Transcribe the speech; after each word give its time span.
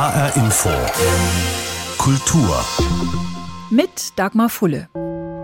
HR 0.00 0.34
Info. 0.34 0.70
Kultur. 1.98 2.64
Mit 3.68 4.18
Dagmar 4.18 4.48
Fulle. 4.48 4.88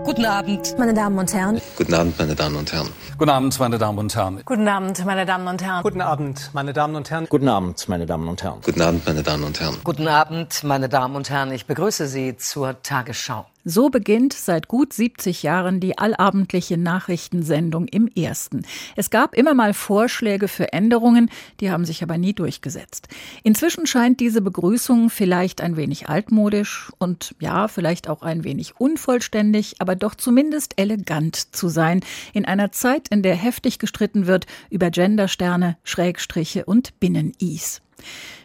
Guten 0.03 0.25
Abend, 0.25 0.73
meine 0.79 0.95
Damen 0.95 1.19
und 1.19 1.31
Herren. 1.31 1.61
Guten 1.77 1.93
Abend, 1.93 2.17
meine 2.17 2.33
Damen 2.33 2.55
und 2.55 2.71
Herren. 2.71 2.89
Guten 3.19 3.29
Abend, 3.29 3.59
meine 3.59 3.77
Damen 3.77 3.99
und 3.99 4.15
Herren. 4.15 4.41
Guten 4.45 4.67
Abend, 4.67 5.05
meine 5.05 5.27
Damen 5.27 5.45
und 5.45 5.61
Herren. 5.61 5.85
Guten 5.93 6.01
Abend, 6.01 6.53
meine 6.53 6.73
Damen 6.73 6.97
und 6.97 7.11
Herren. 7.11 7.27
Guten 7.29 7.47
Abend, 7.47 7.87
meine 7.87 8.07
Damen 8.07 8.27
und 8.27 8.41
Herren. 8.41 8.61
Guten 8.63 8.81
Abend, 8.81 9.05
meine 9.05 9.21
Damen 9.21 9.43
und 9.43 9.59
Herren. 9.59 9.77
Guten 9.83 10.07
Abend, 10.07 10.63
meine 10.63 10.89
Damen 10.89 11.15
und 11.15 11.29
Herren. 11.29 11.51
Ich 11.51 11.67
begrüße 11.67 12.07
Sie 12.07 12.35
zur 12.37 12.81
Tagesschau. 12.81 13.45
So 13.69 13.89
beginnt 13.89 14.31
seit 14.31 14.69
gut 14.69 14.93
70 14.93 15.43
Jahren 15.43 15.81
die 15.81 15.97
allabendliche 15.97 16.77
Nachrichtensendung 16.77 17.89
im 17.89 18.07
Ersten. 18.07 18.65
Es 18.95 19.09
gab 19.09 19.35
immer 19.35 19.53
mal 19.53 19.73
Vorschläge 19.73 20.47
für 20.47 20.71
Änderungen, 20.71 21.29
die 21.59 21.69
haben 21.69 21.83
sich 21.83 22.01
aber 22.01 22.17
nie 22.17 22.31
durchgesetzt. 22.31 23.09
Inzwischen 23.43 23.85
scheint 23.85 24.21
diese 24.21 24.39
Begrüßung 24.39 25.09
vielleicht 25.09 25.59
ein 25.59 25.75
wenig 25.75 26.07
altmodisch 26.07 26.93
und 26.97 27.35
ja, 27.41 27.67
vielleicht 27.67 28.07
auch 28.07 28.21
ein 28.21 28.45
wenig 28.45 28.79
unvollständig, 28.79 29.75
aber 29.79 29.97
doch 29.97 30.15
zumindest 30.15 30.79
elegant 30.79 31.53
zu 31.53 31.67
sein 31.67 31.99
in 32.31 32.45
einer 32.45 32.71
Zeit, 32.71 33.09
in 33.09 33.21
der 33.21 33.35
heftig 33.35 33.79
gestritten 33.79 34.27
wird 34.27 34.45
über 34.69 34.91
Gendersterne, 34.91 35.77
Schrägstriche 35.83 36.63
und 36.63 36.97
Binnen-Is. 37.01 37.81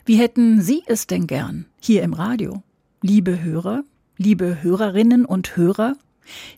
Wie 0.05 0.17
hätten 0.17 0.61
Sie 0.63 0.83
es 0.87 1.07
denn 1.07 1.29
gern 1.29 1.67
hier 1.81 2.03
im 2.03 2.13
Radio? 2.13 2.65
Liebe 3.03 3.41
Hörer, 3.41 3.85
liebe 4.23 4.63
Hörerinnen 4.63 5.25
und 5.25 5.57
Hörer, 5.57 5.97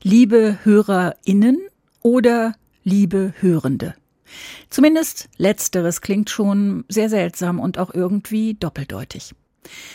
liebe 0.03 0.59
Hörerinnen 0.65 1.59
oder 2.03 2.55
liebe 2.83 3.33
Hörende. 3.41 3.95
Zumindest 4.69 5.31
letzteres 5.39 6.03
klingt 6.03 6.29
schon 6.29 6.85
sehr 6.89 7.09
seltsam 7.09 7.59
und 7.59 7.79
auch 7.79 7.95
irgendwie 7.95 8.55
doppeldeutig. 8.55 9.35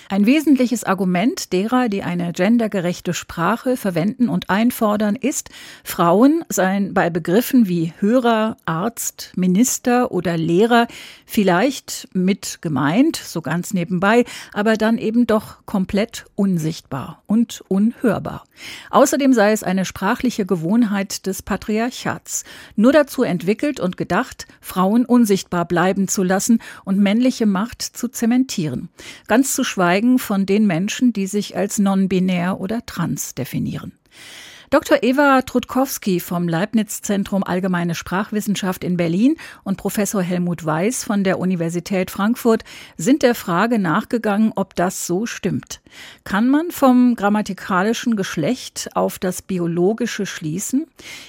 Ein 0.10 0.26
wesentliches 0.26 0.84
Argument 0.84 1.54
derer, 1.54 1.90
die 1.90 2.04
eine 2.04 2.34
gendergerechte 2.34 3.14
Sprache 3.14 3.78
verwenden 3.78 4.30
und 4.30 4.50
einfordern, 4.50 5.16
ist, 5.16 5.50
Frauen 5.84 6.44
seien 6.50 6.94
bei 6.94 7.10
Begriffen 7.10 7.68
wie 7.68 7.94
Hörer, 8.00 8.58
Arzt, 8.66 9.32
Minister 9.36 10.12
oder 10.12 10.38
Lehrer 10.38 10.88
vielleicht 11.26 12.08
mit 12.14 12.62
gemeint, 12.62 13.18
so 13.18 13.42
ganz 13.42 13.74
nebenbei, 13.74 14.26
aber 14.54 14.78
dann 14.78 14.98
eben 14.98 15.28
doch 15.28 15.66
komplett 15.66 16.26
unsichtbar 16.36 17.22
und 17.28 17.64
unhörbar. 17.68 18.46
Außerdem 18.90 19.34
sei 19.34 19.52
es 19.52 19.64
eine 19.64 19.86
sprachliche 19.86 20.46
Gewohnheit 20.46 21.28
des 21.28 21.42
Patriarchats, 21.42 22.44
nur 22.76 22.94
dazu 22.94 23.24
entwickelt 23.24 23.80
und 23.80 23.98
gedacht, 23.98 24.48
Frauen 24.60 25.06
unsichtbar 25.06 25.66
bleiben 25.66 26.08
zu 26.08 26.24
lassen 26.24 26.60
und 26.84 26.98
männliche 26.98 27.46
Macht 27.46 27.82
zu 27.82 28.08
zementieren. 28.08 28.90
Ganz 29.28 29.54
zu 29.60 29.66
schweigen 29.66 30.20
von 30.20 30.46
den 30.46 30.68
Menschen, 30.68 31.12
die 31.12 31.28
sich 31.28 31.58
als 31.58 31.80
non-binär 31.80 32.62
oder 32.62 32.86
trans 32.86 33.36
definieren. 33.36 33.92
Dr. 34.70 35.04
Eva 35.04 35.42
Trutkowski 35.42 36.22
vom 36.22 36.48
Leibniz-Zentrum 36.48 37.44
Allgemeine 37.44 37.94
Sprachwissenschaft 37.94 38.86
in 38.86 38.96
Berlin 38.96 39.36
und 39.66 39.76
Professor 39.76 40.22
Helmut 40.22 40.64
Weiß 40.64 41.04
von 41.04 41.26
der 41.26 41.40
Universität 41.40 42.10
Frankfurt 42.10 42.64
sind 42.96 43.22
der 43.22 43.36
Frage 43.36 43.80
nachgegangen, 43.80 44.54
ob 44.56 44.76
das 44.76 45.06
so 45.06 45.26
stimmt. 45.26 45.82
Kann 46.24 46.48
man 46.48 46.72
vom 46.72 47.16
grammatikalischen 47.16 48.16
Geschlecht 48.16 48.92
auf 48.96 49.20
das 49.20 49.42
biologische 49.42 50.26
schließen? 50.26 50.86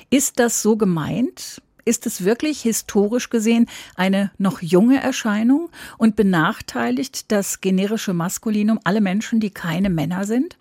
Ist 0.09 0.39
das 0.39 0.63
so 0.63 0.77
gemeint? 0.77 1.61
Ist 1.91 2.07
es 2.07 2.25
wirklich 2.25 2.63
historisch 2.63 3.31
gesehen 3.31 3.67
eine 3.97 4.31
noch 4.39 4.63
junge 4.63 5.03
Erscheinung 5.03 5.71
und 5.99 6.15
benachteiligt 6.15 7.33
das 7.33 7.61
generische 7.61 8.15
Maskulinum 8.15 8.79
alle 8.85 9.01
Menschen, 9.01 9.41
die 9.41 9.51
keine 9.51 9.91
Männer 9.91 10.25
sind? 10.25 10.57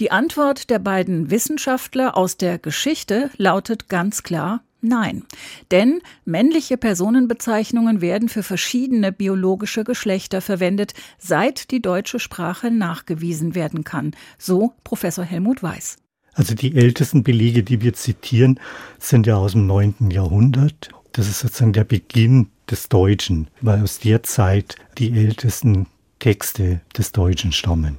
Die 0.00 0.10
Antwort 0.10 0.68
der 0.68 0.80
beiden 0.80 1.30
Wissenschaftler 1.30 2.16
aus 2.16 2.36
der 2.36 2.58
Geschichte 2.58 3.30
lautet 3.36 3.88
ganz 3.88 4.24
klar 4.24 4.64
Nein, 4.80 5.22
denn 5.70 6.00
männliche 6.24 6.76
Personenbezeichnungen 6.76 8.00
werden 8.00 8.28
für 8.28 8.42
verschiedene 8.42 9.12
biologische 9.12 9.84
Geschlechter 9.84 10.40
verwendet, 10.40 10.94
seit 11.16 11.70
die 11.70 11.80
deutsche 11.80 12.18
Sprache 12.18 12.72
nachgewiesen 12.72 13.54
werden 13.54 13.84
kann, 13.84 14.16
so 14.36 14.72
Professor 14.82 15.24
Helmut 15.24 15.62
Weiß. 15.62 15.98
Also 16.34 16.54
die 16.54 16.76
ältesten 16.76 17.22
Belege, 17.22 17.62
die 17.62 17.80
wir 17.82 17.92
zitieren, 17.92 18.60
sind 18.98 19.26
ja 19.26 19.36
aus 19.36 19.52
dem 19.52 19.66
9. 19.66 20.10
Jahrhundert. 20.10 20.90
Das 21.12 21.28
ist 21.28 21.40
sozusagen 21.40 21.72
der 21.72 21.84
Beginn 21.84 22.48
des 22.70 22.88
Deutschen, 22.88 23.48
weil 23.60 23.82
aus 23.82 23.98
der 23.98 24.22
Zeit 24.22 24.76
die 24.98 25.12
ältesten 25.12 25.86
Texte 26.20 26.80
des 26.96 27.12
Deutschen 27.12 27.52
stammen. 27.52 27.98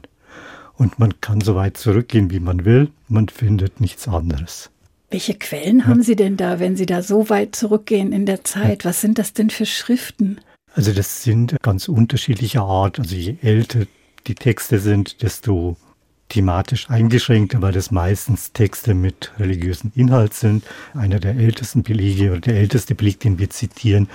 Und 0.75 0.97
man 0.97 1.19
kann 1.19 1.42
so 1.42 1.56
weit 1.56 1.78
zurückgehen, 1.78 2.31
wie 2.31 2.40
man 2.40 2.66
will, 2.66 2.90
man 3.08 3.28
findet 3.28 3.81
nichts 3.81 4.08
anderes. 4.08 4.69
Welche 5.09 5.36
Quellen 5.36 5.86
haben 5.86 6.03
Sie 6.03 6.16
denn 6.16 6.38
da, 6.38 6.59
wenn 6.59 6.78
Sie 6.78 6.86
da 6.86 7.02
so 7.03 7.30
weit 7.30 7.53
zurückgehen 7.53 8.13
in 8.13 8.25
der 8.25 8.46
Zeit? 8.46 8.86
Was 8.86 9.02
sind 9.02 9.19
das 9.19 9.34
denn 9.34 9.50
für 9.50 9.66
Schriften? 9.66 10.40
Also 10.74 10.94
das 10.94 11.24
sind 11.24 11.58
ganz 11.62 11.90
unterschiedliche 11.90 12.62
Art. 12.62 12.98
Also 12.98 13.16
je 13.16 13.36
älter 13.42 13.81
die 14.28 14.36
Texte 14.36 14.80
sind, 14.80 15.22
desto 15.22 15.75
thematisch 16.31 16.90
eingeschränkt, 16.90 17.62
weil 17.62 17.74
das 17.74 17.92
meistens 17.92 18.53
Texte 18.53 18.94
mit 18.94 19.31
religiösem 19.38 19.92
Inhalt 19.96 20.34
sind. 20.34 20.64
Einer 20.94 21.19
der 21.19 21.36
ältesten 21.36 21.84
Belege 21.84 22.31
oder 22.31 22.40
der 22.40 22.56
älteste 22.56 22.96
Beleg, 22.96 23.19
den 23.19 23.38
wir 23.38 23.50
zitieren, 23.50 24.09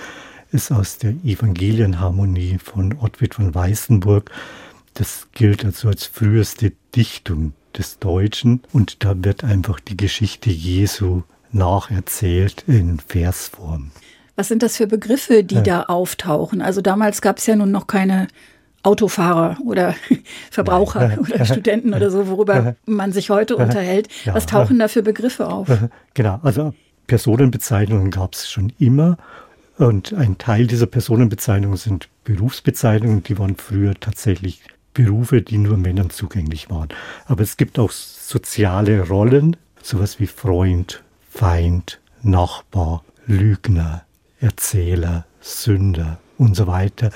ist 0.51 0.71
aus 0.71 0.97
der 0.97 1.11
Evangelienharmonie 1.23 2.57
von 2.57 2.97
Ottwit 2.99 3.35
von 3.35 3.53
Weißenburg. 3.53 4.31
Das 4.95 5.27
gilt 5.31 5.63
also 5.63 5.89
als 5.89 6.05
früheste 6.05 6.73
Dichtung 6.95 7.53
des 7.77 7.99
Deutschen 7.99 8.61
und 8.73 9.03
da 9.03 9.13
wird 9.23 9.43
einfach 9.43 9.79
die 9.79 9.95
Geschichte 9.95 10.49
Jesu 10.49 11.21
nacherzählt 11.51 12.63
in 12.65 12.99
Versform. 12.99 13.91
Was 14.35 14.47
sind 14.47 14.63
das 14.63 14.77
für 14.77 14.87
Begriffe, 14.87 15.43
die 15.43 15.55
ja. 15.55 15.61
da 15.61 15.81
auftauchen? 15.83 16.61
Also 16.61 16.81
damals 16.81 17.21
gab 17.21 17.37
es 17.37 17.45
ja 17.45 17.55
nun 17.55 17.71
noch 17.71 17.85
keine 17.85 18.27
Autofahrer 18.83 19.57
oder 19.65 19.95
Verbraucher 20.51 21.11
ja, 21.11 21.17
oder 21.17 21.45
Studenten 21.45 21.93
oder 21.93 22.09
so, 22.09 22.27
worüber 22.27 22.75
man 22.85 23.11
sich 23.11 23.29
heute 23.29 23.55
unterhält. 23.55 24.07
Was 24.25 24.45
tauchen 24.45 24.79
da 24.79 24.87
für 24.87 25.03
Begriffe 25.03 25.47
auf? 25.47 25.67
Genau, 26.13 26.39
also 26.41 26.73
Personenbezeichnungen 27.05 28.09
gab 28.09 28.33
es 28.33 28.49
schon 28.49 28.73
immer. 28.79 29.17
Und 29.77 30.13
ein 30.13 30.39
Teil 30.39 30.65
dieser 30.65 30.87
Personenbezeichnungen 30.87 31.77
sind 31.77 32.09
Berufsbezeichnungen, 32.23 33.21
die 33.21 33.37
waren 33.37 33.55
früher 33.55 33.93
tatsächlich 33.99 34.61
Berufe, 34.93 35.43
die 35.43 35.59
nur 35.59 35.77
Männern 35.77 36.09
zugänglich 36.09 36.71
waren. 36.71 36.89
Aber 37.25 37.43
es 37.43 37.55
gibt 37.55 37.77
auch 37.77 37.91
soziale 37.91 39.07
Rollen, 39.07 39.55
sowas 39.83 40.19
wie 40.19 40.25
Freund, 40.25 41.03
Feind, 41.29 41.99
Nachbar, 42.23 43.03
Lügner, 43.27 44.03
Erzähler, 44.39 45.25
Sünder 45.39 46.19
und 46.39 46.55
so 46.55 46.65
weiter. 46.65 47.11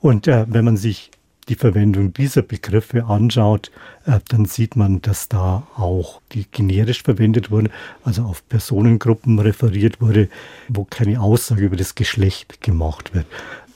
Und 0.00 0.26
äh, 0.26 0.46
wenn 0.48 0.64
man 0.64 0.76
sich 0.76 1.10
die 1.48 1.56
Verwendung 1.56 2.14
dieser 2.14 2.42
Begriffe 2.42 3.04
anschaut, 3.06 3.70
äh, 4.06 4.20
dann 4.28 4.44
sieht 4.44 4.76
man, 4.76 5.02
dass 5.02 5.28
da 5.28 5.66
auch 5.76 6.20
die 6.32 6.46
generisch 6.50 7.02
verwendet 7.02 7.50
wurden, 7.50 7.70
also 8.04 8.22
auf 8.22 8.48
Personengruppen 8.48 9.38
referiert 9.38 10.00
wurde, 10.00 10.28
wo 10.68 10.84
keine 10.84 11.20
Aussage 11.20 11.66
über 11.66 11.76
das 11.76 11.94
Geschlecht 11.94 12.60
gemacht 12.62 13.14
wird. 13.14 13.26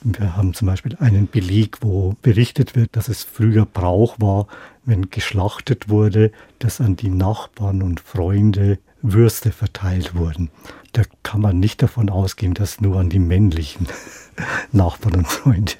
Wir 0.03 0.37
haben 0.37 0.53
zum 0.53 0.67
Beispiel 0.67 0.95
einen 0.99 1.27
Beleg, 1.27 1.77
wo 1.81 2.15
berichtet 2.21 2.75
wird, 2.75 2.95
dass 2.95 3.09
es 3.09 3.23
früher 3.23 3.65
Brauch 3.65 4.19
war, 4.19 4.47
wenn 4.85 5.09
geschlachtet 5.09 5.89
wurde, 5.89 6.31
dass 6.59 6.79
an 6.79 6.95
die 6.95 7.09
Nachbarn 7.09 7.81
und 7.81 7.99
Freunde 7.99 8.77
Würste 9.01 9.51
verteilt 9.51 10.15
wurden. 10.15 10.49
Da 10.93 11.01
kann 11.23 11.41
man 11.41 11.59
nicht 11.59 11.81
davon 11.81 12.09
ausgehen, 12.09 12.53
dass 12.53 12.81
nur 12.81 12.99
an 12.99 13.09
die 13.09 13.19
männlichen 13.19 13.87
Nachbarn 14.71 15.15
und 15.15 15.27
Freunde 15.27 15.73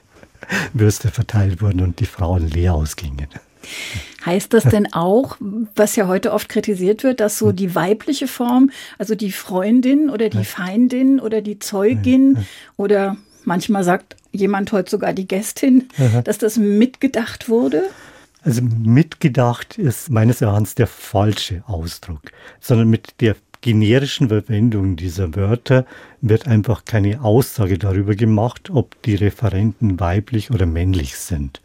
Würste 0.74 1.10
verteilt 1.10 1.62
wurden 1.62 1.82
und 1.82 2.00
die 2.00 2.06
Frauen 2.06 2.50
leer 2.50 2.74
ausgingen. 2.74 3.28
Heißt 4.26 4.54
das 4.54 4.64
denn 4.64 4.94
auch, 4.94 5.38
was 5.76 5.96
ja 5.96 6.08
heute 6.08 6.34
oft 6.34 6.50
kritisiert 6.50 7.04
wird, 7.04 7.20
dass 7.20 7.38
so 7.38 7.52
die 7.52 7.76
weibliche 7.76 8.28
Form, 8.28 8.72
also 8.98 9.16
die 9.16 9.32
Freundin 9.32 10.10
oder 10.10 10.30
die 10.30 10.46
Feindin 10.46 11.20
oder 11.20 11.42
die 11.42 11.60
Zeugin 11.60 12.46
oder 12.78 13.18
manchmal 13.44 13.84
sagt 13.84 14.16
jemand 14.32 14.72
heute 14.72 14.92
sogar 14.92 15.14
die 15.14 15.28
Gästin, 15.28 15.90
dass 16.24 16.38
das 16.38 16.58
mitgedacht 16.58 17.50
wurde? 17.50 17.84
Also 18.44 18.62
mitgedacht 18.62 19.80
ist 19.80 20.12
meines 20.12 20.42
Erachtens 20.42 20.76
der 20.76 20.86
falsche 20.86 21.64
Ausdruck, 21.66 22.22
sondern 22.60 22.90
mit 22.90 23.20
der 23.20 23.36
generischen 23.62 24.30
Verwendung 24.30 24.96
dieser 24.96 25.36
Wörter 25.36 25.86
wird 26.22 26.48
einfach 26.48 26.86
keine 26.86 27.22
Aussage 27.22 27.78
darüber 27.78 28.16
gemacht, 28.16 28.70
ob 28.70 29.02
die 29.04 29.16
Referenten 29.16 30.00
weiblich 30.00 30.52
oder 30.52 30.66
männlich 30.66 31.18
sind. 31.18 31.62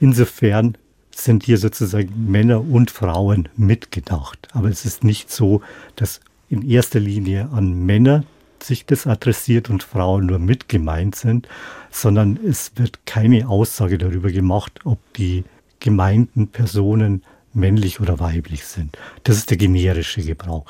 Insofern 0.00 0.76
sind 1.10 1.44
hier 1.44 1.58
sozusagen 1.58 2.30
Männer 2.30 2.60
und 2.60 2.90
Frauen 2.90 3.48
mitgedacht. 3.56 4.48
Aber 4.52 4.68
es 4.68 4.84
ist 4.84 5.04
nicht 5.04 5.30
so, 5.30 5.62
dass 5.96 6.20
in 6.48 6.68
erster 6.68 7.00
Linie 7.00 7.48
an 7.52 7.84
Männer 7.84 8.24
sich 8.62 8.86
das 8.86 9.06
adressiert 9.06 9.70
und 9.70 9.82
Frauen 9.82 10.26
nur 10.26 10.38
mit 10.38 10.68
gemeint 10.68 11.14
sind, 11.14 11.48
sondern 11.90 12.38
es 12.44 12.72
wird 12.76 13.06
keine 13.06 13.48
Aussage 13.48 13.98
darüber 13.98 14.30
gemacht, 14.30 14.80
ob 14.84 14.98
die 15.14 15.44
gemeinten 15.80 16.48
Personen 16.48 17.22
männlich 17.58 18.00
oder 18.00 18.18
weiblich 18.18 18.64
sind. 18.64 18.96
Das 19.24 19.36
ist 19.36 19.50
der 19.50 19.56
generische 19.56 20.22
Gebrauch. 20.22 20.64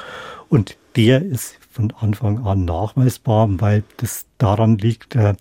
Und 0.49 0.77
der 0.97 1.23
ist 1.23 1.57
von 1.71 1.93
Anfang 2.01 2.45
an 2.45 2.65
nachweisbar, 2.65 3.49
weil 3.61 3.85
das 3.99 4.27
daran 4.39 4.79
liegt, 4.79 5.15
äh, 5.15 5.35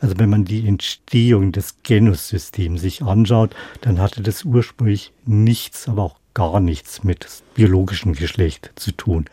also 0.00 0.18
wenn 0.18 0.28
man 0.28 0.44
die 0.44 0.66
Entstehung 0.66 1.52
des 1.52 1.76
Genussystems 1.82 2.80
sich 2.80 3.02
anschaut, 3.02 3.54
dann 3.82 4.00
hatte 4.00 4.22
das 4.22 4.44
ursprünglich 4.44 5.12
nichts, 5.24 5.88
aber 5.88 6.02
auch 6.02 6.16
gar 6.34 6.60
nichts 6.60 7.04
mit 7.04 7.26
biologischem 7.54 8.12
Geschlecht 8.12 8.72
zu 8.74 8.92
tun. 8.92 9.26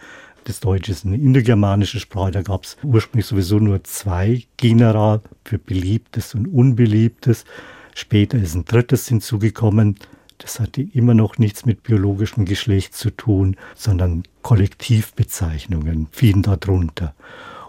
Das 0.44 0.60
Deutsche 0.60 0.92
ist 0.92 1.06
eine 1.06 1.18
indogermanische 1.18 2.00
Sprache, 2.00 2.32
da 2.32 2.42
gab 2.42 2.64
es 2.64 2.78
ursprünglich 2.84 3.26
sowieso 3.26 3.60
nur 3.60 3.84
zwei 3.84 4.44
Genera 4.58 5.22
für 5.44 5.60
beliebtes 5.60 6.34
und 6.36 6.48
unbeliebtes. 6.48 7.46
Später 7.94 8.38
ist 8.38 8.56
ein 8.56 8.66
drittes 8.66 9.08
hinzugekommen. 9.08 9.98
Das 10.42 10.60
hatte 10.60 10.82
immer 10.82 11.14
noch 11.14 11.38
nichts 11.38 11.66
mit 11.66 11.84
biologischem 11.84 12.46
Geschlecht 12.46 12.96
zu 12.96 13.12
tun, 13.12 13.58
sondern 13.76 14.24
Kollektivbezeichnungen 14.42 16.08
fielen 16.12 16.42
darunter. 16.42 17.14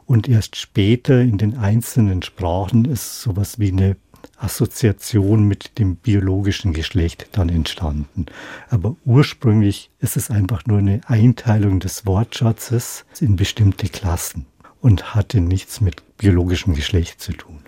Und 0.06 0.26
erst 0.26 0.56
später 0.56 1.20
in 1.20 1.36
den 1.36 1.58
einzelnen 1.58 2.22
Sprachen 2.22 2.86
ist 2.86 3.20
sowas 3.20 3.58
wie 3.58 3.70
eine 3.70 3.96
Assoziation 4.38 5.46
mit 5.46 5.78
dem 5.78 5.96
biologischen 5.96 6.72
Geschlecht 6.72 7.28
dann 7.32 7.50
entstanden. 7.50 8.26
Aber 8.70 8.96
ursprünglich 9.04 9.90
ist 10.00 10.16
es 10.16 10.30
einfach 10.30 10.64
nur 10.66 10.78
eine 10.78 11.00
Einteilung 11.06 11.78
des 11.78 12.06
Wortschatzes 12.06 13.04
in 13.20 13.36
bestimmte 13.36 13.88
Klassen 13.88 14.46
und 14.80 15.14
hatte 15.14 15.40
nichts 15.40 15.80
mit 15.80 16.02
biologischem 16.16 16.74
Geschlecht 16.74 17.20
zu 17.20 17.32
tun. 17.32 17.60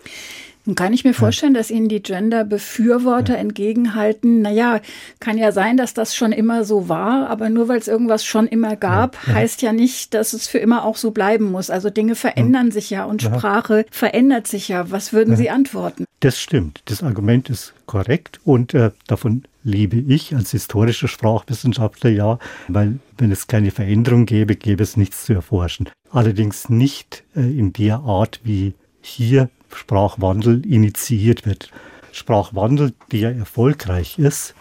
Nun 0.67 0.75
kann 0.75 0.93
ich 0.95 1.05
mir 1.05 1.13
vorstellen, 1.13 1.53
dass 1.53 1.71
Ihnen 1.71 1.89
die 1.89 2.03
Gender-Befürworter 2.03 3.35
ja. 3.35 3.39
entgegenhalten, 3.39 4.41
naja, 4.41 4.81
kann 5.21 5.37
ja 5.37 5.53
sein, 5.53 5.77
dass 5.77 5.93
das 5.93 6.17
schon 6.17 6.33
immer 6.33 6.65
so 6.65 6.89
war, 6.89 7.29
aber 7.29 7.51
nur 7.51 7.69
weil 7.69 7.79
es 7.79 7.89
irgendwas 7.89 8.25
schon 8.25 8.47
immer 8.47 8.75
gab, 8.77 9.19
ja. 9.27 9.35
heißt 9.35 9.61
ja 9.61 9.73
nicht, 9.73 10.15
dass 10.15 10.33
es 10.33 10.49
für 10.49 10.59
immer 10.59 10.85
auch 10.85 10.97
so 10.97 11.11
bleiben 11.11 11.51
muss. 11.51 11.69
Also 11.69 11.91
Dinge 11.91 12.15
verändern 12.15 12.71
sich 12.71 12.89
ja 12.91 13.05
und 13.05 13.23
Sprache 13.23 13.85
verändert 13.91 14.47
sich 14.47 14.69
ja. 14.69 14.91
Was 14.91 15.13
würden 15.13 15.37
Sie 15.37 15.51
antworten? 15.51 16.05
Das 16.21 16.41
stimmt. 16.41 16.81
Das 16.87 17.03
Argument 17.03 17.51
ist 17.51 17.75
korrekt 17.85 18.41
und 18.45 18.73
äh, 18.73 18.93
davon 19.07 19.45
liebe 19.65 19.97
ich 19.97 20.35
als 20.35 20.53
historischer 20.53 21.09
Sprachwissenschaftler 21.09 22.11
ja, 22.11 22.39
weil 22.69 22.99
wenn 23.19 23.33
es 23.33 23.47
keine 23.47 23.71
Veränderung 23.71 24.25
gäbe, 24.25 24.57
gäbe 24.57 24.83
es 24.83 24.97
nichts 24.97 25.25
zu 25.25 25.35
erforschen. 25.35 25.91
Allerdings 26.11 26.69
nicht 26.69 27.25
äh, 27.37 27.41
in 27.41 27.73
der 27.73 28.01
Art, 28.01 28.41
wie 28.45 28.75
hier 29.03 29.51
Sprachwandel 29.77 30.65
initiiert 30.67 31.47
wird. 31.47 31.71
Sprachwandel, 32.13 32.93
der 33.11 33.35
erfolgreich 33.35 34.19
ist, 34.19 34.55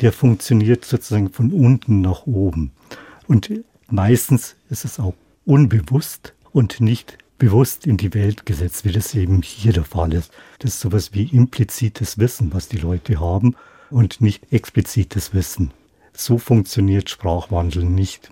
der 0.00 0.12
funktioniert 0.12 0.84
sozusagen 0.84 1.30
von 1.30 1.52
unten 1.52 2.00
nach 2.00 2.26
oben. 2.26 2.72
Und 3.26 3.50
meistens 3.88 4.56
ist 4.70 4.84
es 4.84 4.98
auch 4.98 5.14
unbewusst 5.44 6.34
und 6.52 6.80
nicht 6.80 7.18
bewusst 7.38 7.86
in 7.86 7.96
die 7.96 8.14
Welt 8.14 8.46
gesetzt, 8.46 8.84
wie 8.84 8.92
das 8.92 9.14
eben 9.14 9.42
hier 9.42 9.72
der 9.72 9.84
Fall 9.84 10.12
ist. 10.14 10.32
Das 10.60 10.74
ist 10.74 10.80
sowas 10.80 11.12
wie 11.12 11.24
implizites 11.24 12.18
Wissen, 12.18 12.54
was 12.54 12.68
die 12.68 12.78
Leute 12.78 13.20
haben 13.20 13.56
und 13.90 14.20
nicht 14.20 14.52
explizites 14.52 15.34
Wissen. 15.34 15.72
So 16.12 16.38
funktioniert 16.38 17.10
Sprachwandel 17.10 17.84
nicht. 17.84 18.30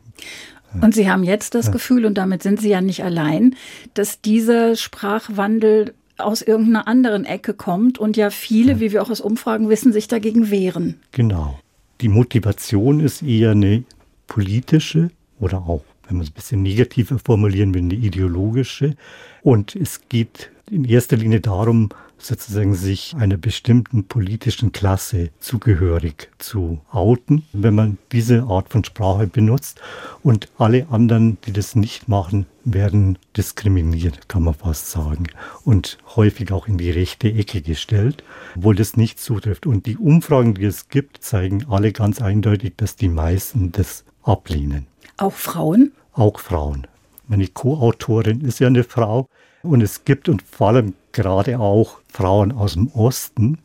Und 0.80 0.94
Sie 0.94 1.10
haben 1.10 1.24
jetzt 1.24 1.54
das 1.54 1.70
Gefühl, 1.70 2.06
und 2.06 2.14
damit 2.14 2.42
sind 2.42 2.60
Sie 2.60 2.70
ja 2.70 2.80
nicht 2.80 3.04
allein, 3.04 3.56
dass 3.92 4.22
dieser 4.22 4.74
Sprachwandel 4.76 5.92
aus 6.18 6.42
irgendeiner 6.42 6.86
anderen 6.86 7.24
Ecke 7.24 7.54
kommt 7.54 7.98
und 7.98 8.16
ja 8.16 8.30
viele, 8.30 8.80
wie 8.80 8.92
wir 8.92 9.02
auch 9.02 9.10
aus 9.10 9.20
Umfragen 9.20 9.68
wissen, 9.68 9.92
sich 9.92 10.08
dagegen 10.08 10.50
wehren. 10.50 11.00
Genau. 11.12 11.58
Die 12.00 12.08
Motivation 12.08 13.00
ist 13.00 13.22
eher 13.22 13.52
eine 13.52 13.84
politische 14.26 15.10
oder 15.40 15.58
auch, 15.58 15.84
wenn 16.06 16.16
man 16.16 16.24
es 16.24 16.30
ein 16.30 16.34
bisschen 16.34 16.62
negativer 16.62 17.18
formulieren 17.18 17.74
will, 17.74 17.82
eine 17.82 17.94
ideologische. 17.94 18.96
Und 19.42 19.76
es 19.76 20.08
geht 20.08 20.50
in 20.70 20.84
erster 20.84 21.16
Linie 21.16 21.40
darum, 21.40 21.90
sozusagen 22.24 22.74
sich 22.74 23.14
einer 23.16 23.36
bestimmten 23.36 24.04
politischen 24.04 24.72
Klasse 24.72 25.30
zugehörig 25.40 26.30
zu 26.38 26.80
outen, 26.90 27.44
wenn 27.52 27.74
man 27.74 27.98
diese 28.12 28.44
Art 28.44 28.68
von 28.68 28.84
Sprache 28.84 29.26
benutzt. 29.26 29.80
Und 30.22 30.48
alle 30.58 30.86
anderen, 30.90 31.38
die 31.46 31.52
das 31.52 31.74
nicht 31.74 32.08
machen, 32.08 32.46
werden 32.64 33.18
diskriminiert, 33.36 34.28
kann 34.28 34.44
man 34.44 34.54
fast 34.54 34.90
sagen. 34.90 35.26
Und 35.64 35.98
häufig 36.14 36.52
auch 36.52 36.68
in 36.68 36.78
die 36.78 36.90
rechte 36.90 37.32
Ecke 37.32 37.60
gestellt, 37.60 38.22
obwohl 38.56 38.76
das 38.76 38.96
nicht 38.96 39.18
zutrifft. 39.18 39.66
Und 39.66 39.86
die 39.86 39.96
Umfragen, 39.96 40.54
die 40.54 40.64
es 40.64 40.88
gibt, 40.88 41.22
zeigen 41.24 41.66
alle 41.68 41.92
ganz 41.92 42.22
eindeutig, 42.22 42.74
dass 42.76 42.96
die 42.96 43.08
meisten 43.08 43.72
das 43.72 44.04
ablehnen. 44.22 44.86
Auch 45.16 45.32
Frauen? 45.32 45.92
Auch 46.12 46.38
Frauen. 46.38 46.86
Meine 47.26 47.48
Co-Autorin 47.48 48.40
ist 48.42 48.60
ja 48.60 48.66
eine 48.66 48.84
Frau. 48.84 49.26
Und 49.62 49.80
es 49.80 50.04
gibt 50.04 50.28
und 50.28 50.42
vor 50.42 50.68
allem 50.68 50.94
gerade 51.12 51.58
auch 51.60 51.98
Frauen 52.08 52.52
aus 52.52 52.74
dem 52.74 52.88
Osten, 52.88 53.58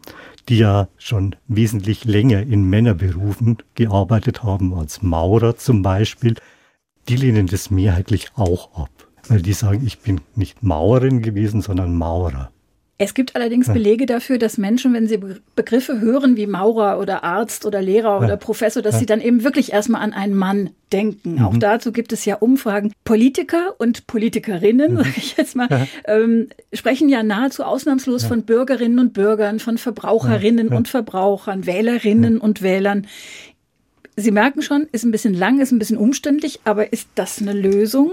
die 0.48 0.60
ja 0.60 0.88
schon 0.98 1.36
wesentlich 1.48 2.06
länger 2.06 2.42
in 2.42 2.64
Männerberufen 2.64 3.58
gearbeitet 3.76 4.44
haben, 4.44 4.74
als 4.74 5.02
Maurer 5.02 5.58
zum 5.58 5.82
Beispiel, 5.82 6.36
die 7.10 7.16
lehnen 7.16 7.48
das 7.48 7.72
mehrheitlich 7.72 8.32
auch 8.36 8.78
ab, 8.78 8.90
weil 9.28 9.42
die 9.42 9.54
sagen, 9.54 9.86
ich 9.86 10.00
bin 10.00 10.22
nicht 10.36 10.64
Maurerin 10.64 11.22
gewesen, 11.22 11.62
sondern 11.62 11.96
Maurer. 11.96 12.52
Es 13.00 13.14
gibt 13.14 13.36
allerdings 13.36 13.72
Belege 13.72 14.08
dafür, 14.08 14.40
dass 14.40 14.58
Menschen, 14.58 14.92
wenn 14.94 15.08
sie 15.08 15.20
Begriffe 15.56 16.00
hören 16.00 16.36
wie 16.36 16.48
Maurer 16.48 17.00
oder 17.00 17.24
Arzt 17.24 17.68
oder 17.68 17.80
Lehrer 17.80 18.20
oder 18.20 18.38
Professor, 18.38 18.82
dass 18.82 18.98
sie 18.98 19.06
dann 19.06 19.22
eben 19.22 19.44
wirklich 19.44 19.72
erstmal 19.72 20.02
an 20.02 20.14
einen 20.14 20.34
Mann 20.34 20.72
denken. 20.92 21.36
Mhm. 21.36 21.46
Auch 21.46 21.58
dazu 21.58 21.92
gibt 21.92 22.12
es 22.12 22.26
ja 22.26 22.38
Umfragen. 22.38 22.92
Politiker 23.04 23.76
und 23.78 24.08
Politikerinnen, 24.08 24.94
mhm. 24.94 24.98
sage 24.98 25.14
ich 25.18 25.38
jetzt 25.38 25.56
mal, 25.56 25.88
ähm, 26.06 26.48
sprechen 26.74 27.08
ja 27.08 27.22
nahezu 27.22 27.64
ausnahmslos 27.64 28.24
von 28.24 28.44
Bürgerinnen 28.44 28.98
und 28.98 29.14
Bürgern, 29.14 29.60
von 29.60 29.78
Verbraucherinnen 29.78 30.70
und 30.70 30.88
Verbrauchern, 30.88 31.68
Wählerinnen 31.68 32.40
und 32.40 32.64
Wählern. 32.64 33.06
Sie 34.16 34.32
merken 34.32 34.64
schon, 34.64 34.88
ist 34.92 35.04
ein 35.04 35.12
bisschen 35.12 35.36
lang, 35.36 35.60
ist 35.60 35.72
ein 35.72 35.78
bisschen 35.78 35.98
umständlich, 35.98 36.62
aber 36.64 36.92
ist 36.92 37.10
das 37.14 37.40
eine 37.40 37.54
Lösung? 37.54 38.12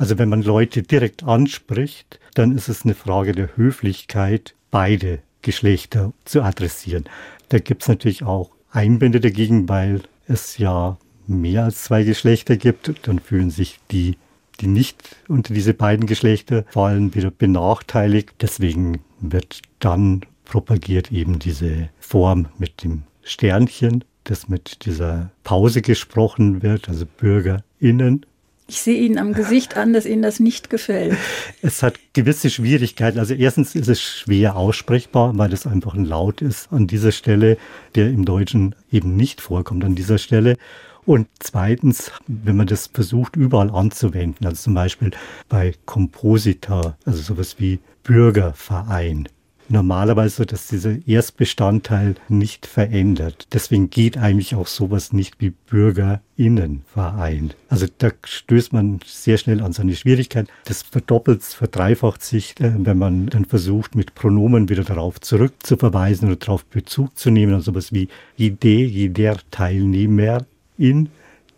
Also 0.00 0.16
wenn 0.16 0.30
man 0.30 0.40
Leute 0.40 0.82
direkt 0.82 1.24
anspricht, 1.24 2.20
dann 2.32 2.56
ist 2.56 2.70
es 2.70 2.84
eine 2.84 2.94
Frage 2.94 3.32
der 3.32 3.54
Höflichkeit, 3.58 4.54
beide 4.70 5.18
Geschlechter 5.42 6.14
zu 6.24 6.40
adressieren. 6.42 7.04
Da 7.50 7.58
gibt 7.58 7.82
es 7.82 7.88
natürlich 7.88 8.22
auch 8.22 8.50
Einwände 8.70 9.20
dagegen, 9.20 9.68
weil 9.68 10.00
es 10.26 10.56
ja 10.56 10.96
mehr 11.26 11.64
als 11.64 11.84
zwei 11.84 12.04
Geschlechter 12.04 12.56
gibt. 12.56 13.06
Dann 13.06 13.18
fühlen 13.18 13.50
sich 13.50 13.78
die, 13.90 14.16
die 14.60 14.68
nicht 14.68 15.16
unter 15.28 15.52
diese 15.52 15.74
beiden 15.74 16.06
Geschlechter 16.06 16.64
fallen, 16.70 17.14
wieder 17.14 17.30
benachteiligt. 17.30 18.36
Deswegen 18.40 19.00
wird 19.20 19.60
dann 19.80 20.22
propagiert 20.46 21.12
eben 21.12 21.38
diese 21.38 21.90
Form 21.98 22.48
mit 22.56 22.84
dem 22.84 23.02
Sternchen, 23.22 24.04
das 24.24 24.48
mit 24.48 24.86
dieser 24.86 25.30
Pause 25.44 25.82
gesprochen 25.82 26.62
wird, 26.62 26.88
also 26.88 27.04
BürgerInnen 27.04 28.24
ich 28.70 28.82
sehe 28.82 29.00
Ihnen 29.00 29.18
am 29.18 29.32
Gesicht 29.32 29.76
an, 29.76 29.92
dass 29.92 30.06
Ihnen 30.06 30.22
das 30.22 30.38
nicht 30.38 30.70
gefällt. 30.70 31.16
Es 31.62 31.82
hat 31.82 31.98
gewisse 32.12 32.50
Schwierigkeiten. 32.50 33.18
Also 33.18 33.34
erstens 33.34 33.74
ist 33.74 33.88
es 33.88 34.00
schwer 34.00 34.56
aussprechbar, 34.56 35.36
weil 35.36 35.52
es 35.52 35.66
einfach 35.66 35.94
ein 35.94 36.04
Laut 36.04 36.40
ist 36.40 36.72
an 36.72 36.86
dieser 36.86 37.10
Stelle, 37.10 37.58
der 37.96 38.08
im 38.08 38.24
Deutschen 38.24 38.76
eben 38.92 39.16
nicht 39.16 39.40
vorkommt 39.40 39.84
an 39.84 39.96
dieser 39.96 40.18
Stelle. 40.18 40.56
Und 41.04 41.26
zweitens, 41.40 42.12
wenn 42.28 42.56
man 42.56 42.68
das 42.68 42.86
versucht, 42.86 43.34
überall 43.34 43.70
anzuwenden, 43.70 44.46
also 44.46 44.62
zum 44.62 44.74
Beispiel 44.74 45.10
bei 45.48 45.74
Komposita, 45.84 46.96
also 47.04 47.20
sowas 47.20 47.56
wie 47.58 47.80
Bürgerverein, 48.04 49.28
normalerweise 49.70 50.36
so, 50.36 50.44
dass 50.44 50.68
dieser 50.68 50.96
Erstbestandteil 51.06 52.16
nicht 52.28 52.66
verändert. 52.66 53.46
Deswegen 53.52 53.90
geht 53.90 54.18
eigentlich 54.18 54.54
auch 54.54 54.66
sowas 54.66 55.12
nicht 55.12 55.36
wie 55.38 55.50
Bürgerinnenverein. 55.50 57.52
Also 57.68 57.86
da 57.98 58.10
stößt 58.24 58.72
man 58.72 59.00
sehr 59.06 59.38
schnell 59.38 59.62
an 59.62 59.72
seine 59.72 59.94
Schwierigkeit. 59.94 60.48
Das 60.64 60.82
verdoppelt, 60.82 61.42
verdreifacht 61.42 62.22
sich, 62.22 62.58
äh, 62.60 62.72
wenn 62.76 62.98
man 62.98 63.26
dann 63.26 63.44
versucht, 63.44 63.94
mit 63.94 64.14
Pronomen 64.14 64.68
wieder 64.68 64.84
darauf 64.84 65.20
zurückzuverweisen 65.20 66.28
oder 66.28 66.36
darauf 66.36 66.64
Bezug 66.64 67.16
zu 67.16 67.30
nehmen. 67.30 67.54
Also 67.54 67.72
sowas 67.72 67.92
wie 67.92 68.08
Idee, 68.36 68.84
jeder 68.84 69.36
Teilnehmer 69.50 70.44
in 70.76 71.08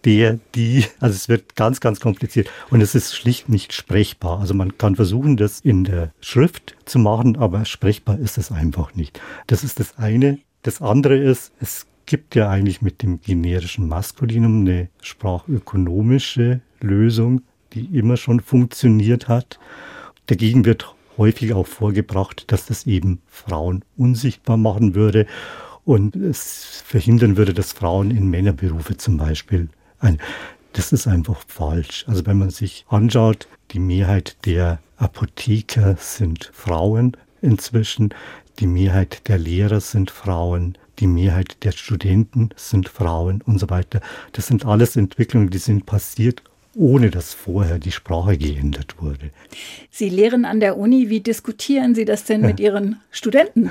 der, 0.04 0.38
die, 0.54 0.84
also 1.00 1.14
es 1.14 1.28
wird 1.28 1.56
ganz, 1.56 1.80
ganz 1.80 2.00
kompliziert 2.00 2.50
und 2.70 2.80
es 2.80 2.94
ist 2.94 3.14
schlicht 3.14 3.48
nicht 3.48 3.72
sprechbar. 3.72 4.40
Also 4.40 4.54
man 4.54 4.76
kann 4.78 4.96
versuchen, 4.96 5.36
das 5.36 5.60
in 5.60 5.84
der 5.84 6.12
Schrift 6.20 6.76
zu 6.84 6.98
machen, 6.98 7.36
aber 7.36 7.64
sprechbar 7.64 8.18
ist 8.18 8.38
es 8.38 8.50
einfach 8.50 8.94
nicht. 8.94 9.20
Das 9.46 9.64
ist 9.64 9.80
das 9.80 9.98
eine. 9.98 10.38
Das 10.62 10.82
andere 10.82 11.16
ist, 11.16 11.52
es 11.60 11.86
gibt 12.06 12.34
ja 12.34 12.48
eigentlich 12.50 12.82
mit 12.82 13.02
dem 13.02 13.20
generischen 13.20 13.88
Maskulinum 13.88 14.60
eine 14.60 14.88
sprachökonomische 15.00 16.60
Lösung. 16.80 17.42
die 17.72 17.86
immer 17.96 18.18
schon 18.18 18.40
funktioniert 18.40 19.28
hat. 19.28 19.58
Dagegen 20.26 20.66
wird 20.66 20.94
häufig 21.16 21.54
auch 21.54 21.66
vorgebracht, 21.66 22.44
dass 22.52 22.66
das 22.66 22.86
eben 22.86 23.20
Frauen 23.26 23.82
unsichtbar 23.96 24.56
machen 24.56 24.94
würde 24.94 25.26
und 25.84 26.14
es 26.16 26.82
verhindern 26.86 27.36
würde, 27.36 27.54
dass 27.54 27.72
Frauen 27.72 28.10
in 28.10 28.28
Männerberufe 28.28 28.96
zum 28.96 29.16
Beispiel 29.16 29.68
ein. 30.02 30.18
Das 30.72 30.92
ist 30.92 31.06
einfach 31.06 31.42
falsch. 31.46 32.04
Also 32.08 32.26
wenn 32.26 32.38
man 32.38 32.50
sich 32.50 32.84
anschaut, 32.88 33.46
die 33.72 33.78
Mehrheit 33.78 34.36
der 34.46 34.80
Apotheker 34.96 35.96
sind 35.98 36.50
Frauen 36.52 37.16
inzwischen, 37.40 38.14
die 38.58 38.66
Mehrheit 38.66 39.28
der 39.28 39.38
Lehrer 39.38 39.80
sind 39.80 40.10
Frauen, 40.10 40.76
die 40.98 41.06
Mehrheit 41.06 41.64
der 41.64 41.72
Studenten 41.72 42.50
sind 42.56 42.88
Frauen 42.88 43.42
und 43.42 43.58
so 43.58 43.70
weiter. 43.70 44.00
Das 44.32 44.46
sind 44.46 44.64
alles 44.64 44.96
Entwicklungen, 44.96 45.50
die 45.50 45.58
sind 45.58 45.86
passiert, 45.86 46.42
ohne 46.74 47.10
dass 47.10 47.34
vorher 47.34 47.78
die 47.78 47.92
Sprache 47.92 48.38
geändert 48.38 49.00
wurde. 49.00 49.30
Sie 49.90 50.08
lehren 50.08 50.44
an 50.44 50.60
der 50.60 50.76
Uni. 50.78 51.08
Wie 51.08 51.20
diskutieren 51.20 51.94
Sie 51.94 52.04
das 52.04 52.24
denn 52.24 52.40
mit 52.40 52.60
Ihren 52.60 53.00
Studenten? 53.10 53.70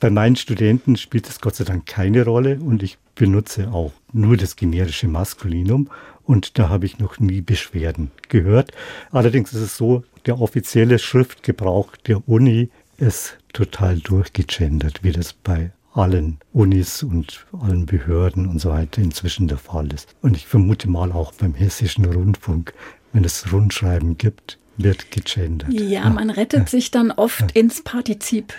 Bei 0.00 0.10
meinen 0.10 0.36
Studenten 0.36 0.96
spielt 0.96 1.28
es 1.28 1.40
Gott 1.40 1.56
sei 1.56 1.64
Dank 1.64 1.86
keine 1.86 2.24
Rolle 2.24 2.58
und 2.60 2.82
ich 2.82 2.98
benutze 3.14 3.70
auch 3.72 3.92
nur 4.14 4.36
das 4.36 4.56
generische 4.56 5.08
Maskulinum 5.08 5.90
und 6.22 6.58
da 6.58 6.68
habe 6.68 6.86
ich 6.86 6.98
noch 6.98 7.18
nie 7.20 7.40
Beschwerden 7.40 8.10
gehört. 8.28 8.72
Allerdings 9.10 9.52
ist 9.52 9.60
es 9.60 9.76
so, 9.76 10.04
der 10.26 10.40
offizielle 10.40 10.98
Schriftgebrauch 10.98 11.96
der 11.96 12.26
Uni 12.28 12.70
ist 12.96 13.38
total 13.52 13.98
durchgegendert, 13.98 15.02
wie 15.02 15.12
das 15.12 15.32
bei 15.32 15.72
allen 15.92 16.38
Unis 16.52 17.02
und 17.02 17.46
allen 17.52 17.86
Behörden 17.86 18.46
und 18.46 18.60
so 18.60 18.70
weiter 18.70 19.00
inzwischen 19.00 19.48
der 19.48 19.58
Fall 19.58 19.92
ist. 19.92 20.14
Und 20.22 20.36
ich 20.36 20.46
vermute 20.46 20.88
mal 20.88 21.12
auch 21.12 21.32
beim 21.32 21.54
hessischen 21.54 22.04
Rundfunk, 22.04 22.74
wenn 23.12 23.24
es 23.24 23.52
Rundschreiben 23.52 24.18
gibt, 24.18 24.58
wird 24.76 25.10
gegendert. 25.10 25.72
Ja, 25.72 26.08
man 26.10 26.30
rettet 26.30 26.68
sich 26.68 26.90
dann 26.90 27.10
oft 27.10 27.52
ins 27.52 27.82
Partizip. 27.82 28.54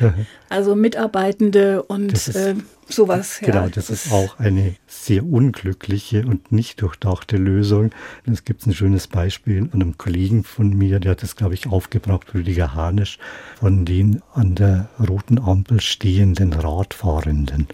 Also 0.50 0.75
Mitarbeitende 0.75 1.84
und 1.84 2.13
ist, 2.13 2.36
äh, 2.36 2.55
sowas. 2.88 3.39
Genau, 3.41 3.63
ja. 3.63 3.69
das 3.69 3.89
ist 3.89 4.12
auch 4.12 4.39
eine 4.39 4.75
sehr 4.88 5.25
unglückliche 5.25 6.25
und 6.25 6.51
nicht 6.51 6.81
durchdachte 6.81 7.38
Lösung. 7.38 7.91
Es 8.25 8.43
gibt 8.43 8.65
ein 8.65 8.74
schönes 8.74 9.07
Beispiel 9.07 9.63
an 9.63 9.81
einem 9.81 9.98
Kollegen 9.98 10.43
von 10.43 10.69
mir, 10.69 11.00
der 11.00 11.12
hat 11.12 11.24
das, 11.24 11.36
glaube 11.36 11.53
ich, 11.53 11.67
aufgebracht, 11.67 12.34
Rüdiger 12.34 12.74
Hanisch, 12.74 13.17
von 13.60 13.86
den 13.86 14.22
an 14.34 14.55
der 14.55 14.89
roten 15.00 15.39
Ampel 15.39 15.81
stehenden 15.81 16.53
Radfahrenden. 16.53 17.67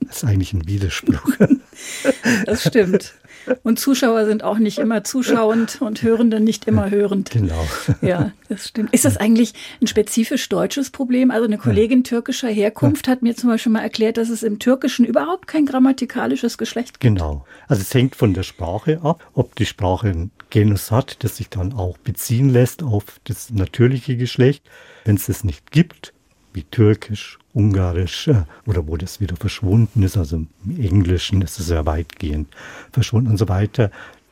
Das 0.00 0.18
ist 0.18 0.24
eigentlich 0.24 0.52
ein 0.52 0.66
Widerspruch. 0.66 1.30
Das 2.46 2.62
stimmt. 2.68 3.14
Und 3.62 3.78
Zuschauer 3.78 4.24
sind 4.26 4.42
auch 4.42 4.58
nicht 4.58 4.78
immer 4.78 5.04
zuschauend 5.04 5.80
und 5.80 6.02
Hörende 6.02 6.40
nicht 6.40 6.66
immer 6.66 6.90
hörend. 6.90 7.30
Genau. 7.30 7.66
Ja, 8.02 8.32
das 8.48 8.68
stimmt. 8.68 8.92
Ist 8.92 9.04
das 9.04 9.16
eigentlich 9.16 9.54
ein 9.80 9.86
spezifisch 9.86 10.48
deutsches 10.48 10.90
Problem? 10.90 11.30
Also 11.30 11.46
eine 11.46 11.58
Kollegin 11.58 12.04
türkischer 12.04 12.48
Herkunft 12.48 13.08
hat 13.08 13.22
mir 13.22 13.34
zum 13.34 13.50
Beispiel 13.50 13.72
mal 13.72 13.80
erklärt, 13.80 14.16
dass 14.16 14.28
es 14.28 14.42
im 14.42 14.58
Türkischen 14.58 15.06
überhaupt 15.06 15.46
kein 15.46 15.64
grammatikalisches 15.64 16.58
Geschlecht 16.58 17.00
gibt. 17.00 17.14
Genau. 17.14 17.46
Also 17.66 17.82
es 17.82 17.94
hängt 17.94 18.14
von 18.14 18.34
der 18.34 18.42
Sprache 18.42 19.00
ab, 19.02 19.26
ob 19.32 19.54
die 19.56 19.66
Sprache 19.66 20.08
ein 20.08 20.30
Genus 20.50 20.90
hat, 20.90 21.24
das 21.24 21.36
sich 21.36 21.48
dann 21.48 21.72
auch 21.72 21.96
beziehen 21.98 22.50
lässt 22.50 22.82
auf 22.82 23.04
das 23.24 23.50
natürliche 23.50 24.16
Geschlecht. 24.16 24.64
Wenn 25.04 25.16
es 25.16 25.26
das 25.26 25.44
nicht 25.44 25.70
gibt, 25.70 26.12
wie 26.52 26.64
Türkisch, 26.64 27.38
Ungarisch 27.54 28.28
äh, 28.28 28.42
oder 28.66 28.86
wo 28.86 28.96
das 28.96 29.20
wieder 29.20 29.36
verschwunden 29.36 30.02
ist, 30.02 30.16
also 30.16 30.36
im 30.36 30.48
Englischen 30.80 31.40
ist 31.40 31.58
es 31.58 31.66
sehr 31.66 31.86
weitgehend 31.86 32.48
verschwunden 32.92 33.30
und 33.30 33.38
so 33.38 33.48
weiter. 33.48 33.90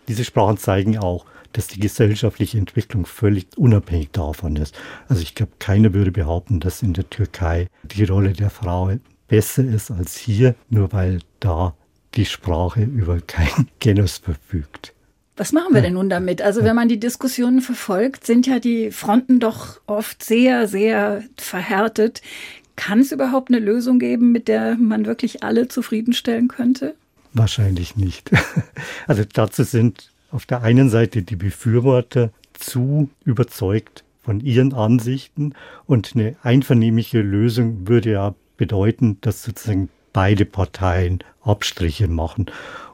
Diese 0.08 0.24
Sprachen 0.24 0.58
zeigen 0.58 0.98
auch, 0.98 1.24
dass 1.52 1.68
die 1.68 1.80
gesellschaftliche 1.80 2.58
Entwicklung 2.58 3.06
völlig 3.06 3.46
unabhängig 3.56 4.10
davon 4.12 4.56
ist. 4.56 4.74
Also 5.08 5.22
ich 5.22 5.34
glaube, 5.34 5.52
keiner 5.58 5.94
würde 5.94 6.10
behaupten, 6.10 6.60
dass 6.60 6.82
in 6.82 6.94
der 6.94 7.08
Türkei 7.08 7.68
die 7.82 8.04
Rolle 8.04 8.32
der 8.32 8.50
Frau 8.50 8.90
besser 9.28 9.64
ist 9.64 9.90
als 9.90 10.16
hier, 10.16 10.54
nur 10.68 10.92
weil 10.92 11.20
da 11.40 11.74
die 12.14 12.26
Sprache 12.26 12.82
über 12.82 13.20
kein 13.20 13.68
Genus 13.80 14.18
verfügt. 14.18 14.92
Was 15.36 15.52
machen 15.52 15.74
wir 15.74 15.80
denn 15.80 15.94
nun 15.94 16.10
damit? 16.10 16.42
Also 16.42 16.62
wenn 16.62 16.76
man 16.76 16.88
die 16.88 17.00
Diskussionen 17.00 17.62
verfolgt, 17.62 18.26
sind 18.26 18.46
ja 18.46 18.58
die 18.58 18.90
Fronten 18.90 19.40
doch 19.40 19.80
oft 19.86 20.22
sehr, 20.22 20.68
sehr 20.68 21.22
verhärtet. 21.38 22.20
Kann 22.84 22.98
es 22.98 23.12
überhaupt 23.12 23.48
eine 23.48 23.60
Lösung 23.60 24.00
geben, 24.00 24.32
mit 24.32 24.48
der 24.48 24.76
man 24.76 25.06
wirklich 25.06 25.44
alle 25.44 25.68
zufriedenstellen 25.68 26.48
könnte? 26.48 26.96
Wahrscheinlich 27.32 27.94
nicht. 27.96 28.30
Also 29.06 29.22
dazu 29.30 29.62
sind 29.62 30.10
auf 30.32 30.46
der 30.46 30.62
einen 30.62 30.88
Seite 30.88 31.22
die 31.22 31.36
Befürworter 31.36 32.30
zu 32.54 33.08
überzeugt 33.24 34.02
von 34.22 34.40
ihren 34.40 34.74
Ansichten 34.74 35.54
und 35.86 36.12
eine 36.14 36.34
einvernehmliche 36.42 37.20
Lösung 37.20 37.86
würde 37.86 38.12
ja 38.12 38.34
bedeuten, 38.56 39.18
dass 39.20 39.44
sozusagen 39.44 39.88
beide 40.12 40.44
Parteien 40.44 41.20
Abstriche 41.42 42.08
machen. 42.08 42.46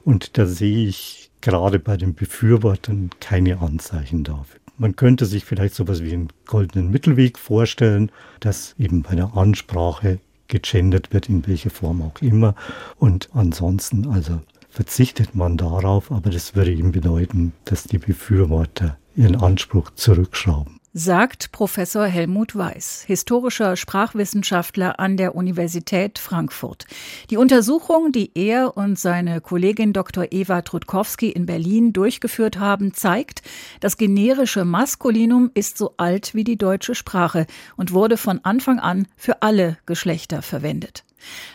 Und 0.04 0.36
da 0.36 0.44
sehe 0.44 0.86
ich 0.86 1.30
gerade 1.40 1.78
bei 1.78 1.96
den 1.96 2.14
Befürwortern 2.14 3.08
keine 3.20 3.60
Anzeichen 3.60 4.22
dafür. 4.22 4.60
Man 4.78 4.94
könnte 4.94 5.26
sich 5.26 5.44
vielleicht 5.44 5.74
so 5.74 5.82
etwas 5.82 6.02
wie 6.04 6.12
einen 6.12 6.28
goldenen 6.46 6.90
Mittelweg 6.90 7.36
vorstellen, 7.36 8.12
dass 8.38 8.76
eben 8.78 9.02
bei 9.02 9.16
der 9.16 9.36
Ansprache 9.36 10.20
gegendert 10.46 11.12
wird, 11.12 11.28
in 11.28 11.46
welcher 11.46 11.70
Form 11.70 12.00
auch 12.00 12.22
immer. 12.22 12.54
Und 12.96 13.28
ansonsten, 13.34 14.08
also 14.08 14.40
verzichtet 14.70 15.34
man 15.34 15.56
darauf, 15.56 16.12
aber 16.12 16.30
das 16.30 16.54
würde 16.54 16.72
eben 16.72 16.92
bedeuten, 16.92 17.52
dass 17.64 17.84
die 17.84 17.98
Befürworter 17.98 18.96
ihren 19.16 19.36
Anspruch 19.36 19.90
zurückschrauben 19.94 20.77
sagt 20.92 21.52
Professor 21.52 22.06
Helmut 22.06 22.56
Weiß, 22.56 23.04
historischer 23.06 23.76
Sprachwissenschaftler 23.76 24.98
an 24.98 25.16
der 25.16 25.34
Universität 25.34 26.18
Frankfurt. 26.18 26.86
Die 27.30 27.36
Untersuchung, 27.36 28.12
die 28.12 28.30
er 28.34 28.76
und 28.76 28.98
seine 28.98 29.40
Kollegin 29.40 29.92
Dr. 29.92 30.26
Eva 30.30 30.62
Trudkowski 30.62 31.30
in 31.30 31.46
Berlin 31.46 31.92
durchgeführt 31.92 32.58
haben, 32.58 32.94
zeigt, 32.94 33.42
das 33.80 33.96
generische 33.96 34.64
Maskulinum 34.64 35.50
ist 35.54 35.78
so 35.78 35.94
alt 35.96 36.34
wie 36.34 36.44
die 36.44 36.56
deutsche 36.56 36.94
Sprache 36.94 37.46
und 37.76 37.92
wurde 37.92 38.16
von 38.16 38.40
Anfang 38.44 38.78
an 38.78 39.06
für 39.16 39.42
alle 39.42 39.78
Geschlechter 39.86 40.42
verwendet. 40.42 41.04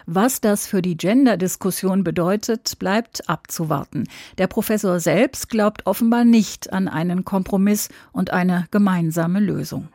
Was 0.06 0.42
das 0.42 0.68
für 0.68 0.82
die 0.82 0.98
Gender-Diskussion 0.98 2.04
bedeutet, 2.04 2.78
bleibt 2.80 3.30
abzuwarten. 3.30 4.06
Der 4.38 4.48
Professor 4.48 5.00
selbst 5.00 5.50
glaubt 5.50 5.86
offenbar 5.86 6.26
nicht 6.26 6.74
an 6.74 6.88
einen 6.88 7.26
Kompromiss 7.26 7.90
und 8.12 8.32
eine 8.32 8.68
gemeinsame 8.72 9.40
Lösung. 9.40 9.90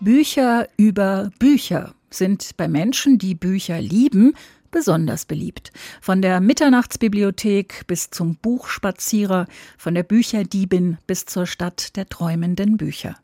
Bücher 0.00 0.68
über 0.76 1.30
Bücher 1.38 1.94
sind 2.10 2.56
bei 2.56 2.68
Menschen, 2.68 3.18
die 3.18 3.34
Bücher 3.34 3.80
lieben, 3.80 4.34
besonders 4.70 5.24
beliebt. 5.24 5.72
Von 6.00 6.20
der 6.20 6.40
Mitternachtsbibliothek 6.40 7.86
bis 7.86 8.10
zum 8.10 8.36
Buchspazierer, 8.36 9.46
von 9.78 9.94
der 9.94 10.02
Bücherdiebin 10.02 10.98
bis 11.06 11.26
zur 11.26 11.46
Stadt 11.46 11.96
der 11.96 12.08
träumenden 12.08 12.76
Bücher. 12.76 13.16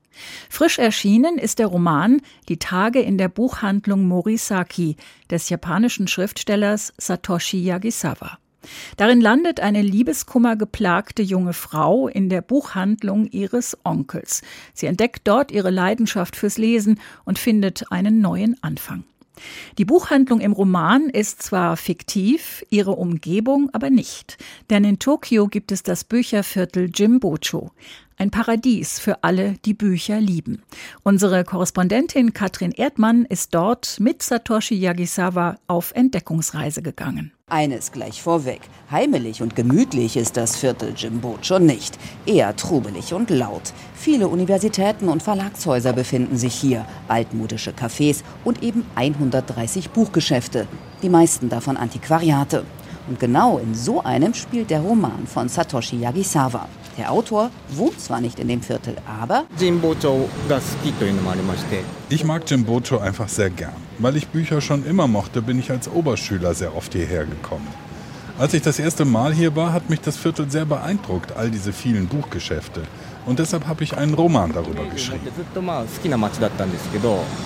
Frisch 0.48 0.78
erschienen 0.78 1.38
ist 1.38 1.58
der 1.58 1.66
Roman 1.66 2.20
Die 2.48 2.58
Tage 2.58 3.00
in 3.00 3.18
der 3.18 3.28
Buchhandlung 3.28 4.06
Morisaki 4.06 4.96
des 5.30 5.48
japanischen 5.48 6.08
Schriftstellers 6.08 6.92
Satoshi 6.98 7.62
Yagisawa. 7.62 8.38
Darin 8.96 9.20
landet 9.20 9.60
eine 9.60 9.82
liebeskummergeplagte 9.82 11.22
junge 11.22 11.52
Frau 11.52 12.08
in 12.08 12.28
der 12.28 12.42
Buchhandlung 12.42 13.26
ihres 13.26 13.76
Onkels. 13.84 14.42
Sie 14.74 14.86
entdeckt 14.86 15.22
dort 15.24 15.50
ihre 15.50 15.70
Leidenschaft 15.70 16.36
fürs 16.36 16.58
Lesen 16.58 17.00
und 17.24 17.38
findet 17.38 17.90
einen 17.90 18.20
neuen 18.20 18.62
Anfang. 18.62 19.04
Die 19.78 19.86
Buchhandlung 19.86 20.40
im 20.40 20.52
Roman 20.52 21.08
ist 21.08 21.42
zwar 21.42 21.78
fiktiv, 21.78 22.64
ihre 22.68 22.92
Umgebung 22.92 23.70
aber 23.72 23.88
nicht. 23.88 24.36
Denn 24.68 24.84
in 24.84 24.98
Tokio 24.98 25.48
gibt 25.48 25.72
es 25.72 25.82
das 25.82 26.04
Bücherviertel 26.04 26.90
Jimbocho. 26.94 27.70
Ein 28.20 28.30
Paradies 28.30 28.98
für 28.98 29.24
alle, 29.24 29.54
die 29.64 29.72
Bücher 29.72 30.20
lieben. 30.20 30.60
Unsere 31.02 31.42
Korrespondentin 31.42 32.34
Katrin 32.34 32.70
Erdmann 32.70 33.24
ist 33.24 33.54
dort 33.54 33.96
mit 33.98 34.22
Satoshi 34.22 34.74
Yagisawa 34.74 35.56
auf 35.66 35.92
Entdeckungsreise 35.94 36.82
gegangen. 36.82 37.32
Eines 37.46 37.92
gleich 37.92 38.20
vorweg. 38.20 38.60
Heimelig 38.90 39.40
und 39.40 39.56
gemütlich 39.56 40.18
ist 40.18 40.36
das 40.36 40.56
Viertel 40.56 40.92
Jimbocho 40.94 41.58
nicht. 41.58 41.98
Eher 42.26 42.54
trubelig 42.56 43.14
und 43.14 43.30
laut. 43.30 43.72
Viele 43.94 44.28
Universitäten 44.28 45.08
und 45.08 45.22
Verlagshäuser 45.22 45.94
befinden 45.94 46.36
sich 46.36 46.54
hier, 46.54 46.84
altmodische 47.08 47.70
Cafés 47.70 48.22
und 48.44 48.62
eben 48.62 48.84
130 48.96 49.92
Buchgeschäfte. 49.92 50.68
Die 51.02 51.08
meisten 51.08 51.48
davon 51.48 51.78
Antiquariate. 51.78 52.66
Und 53.10 53.18
genau 53.18 53.58
in 53.58 53.74
so 53.74 54.04
einem 54.04 54.34
spielt 54.34 54.70
der 54.70 54.80
Roman 54.82 55.26
von 55.26 55.48
Satoshi 55.48 55.96
Yagisawa. 55.96 56.68
Der 56.96 57.10
Autor 57.10 57.50
wohnt 57.70 58.00
zwar 58.00 58.20
nicht 58.20 58.38
in 58.38 58.46
dem 58.46 58.62
Viertel, 58.62 58.94
aber 59.04 59.46
ich 62.08 62.24
mag 62.24 62.48
Jimbocho 62.48 62.98
einfach 62.98 63.28
sehr 63.28 63.50
gern. 63.50 63.72
Weil 63.98 64.16
ich 64.16 64.28
Bücher 64.28 64.60
schon 64.60 64.86
immer 64.86 65.08
mochte, 65.08 65.42
bin 65.42 65.58
ich 65.58 65.72
als 65.72 65.88
Oberschüler 65.88 66.54
sehr 66.54 66.76
oft 66.76 66.92
hierher 66.92 67.24
gekommen. 67.26 67.66
Als 68.38 68.54
ich 68.54 68.62
das 68.62 68.78
erste 68.78 69.04
Mal 69.04 69.34
hier 69.34 69.56
war, 69.56 69.72
hat 69.72 69.90
mich 69.90 70.00
das 70.00 70.16
Viertel 70.16 70.48
sehr 70.48 70.64
beeindruckt, 70.64 71.36
all 71.36 71.50
diese 71.50 71.72
vielen 71.72 72.06
Buchgeschäfte. 72.06 72.82
Und 73.26 73.38
deshalb 73.38 73.66
habe 73.66 73.84
ich 73.84 73.96
einen 73.96 74.14
Roman 74.14 74.52
darüber 74.52 74.84
geschrieben. 74.84 75.20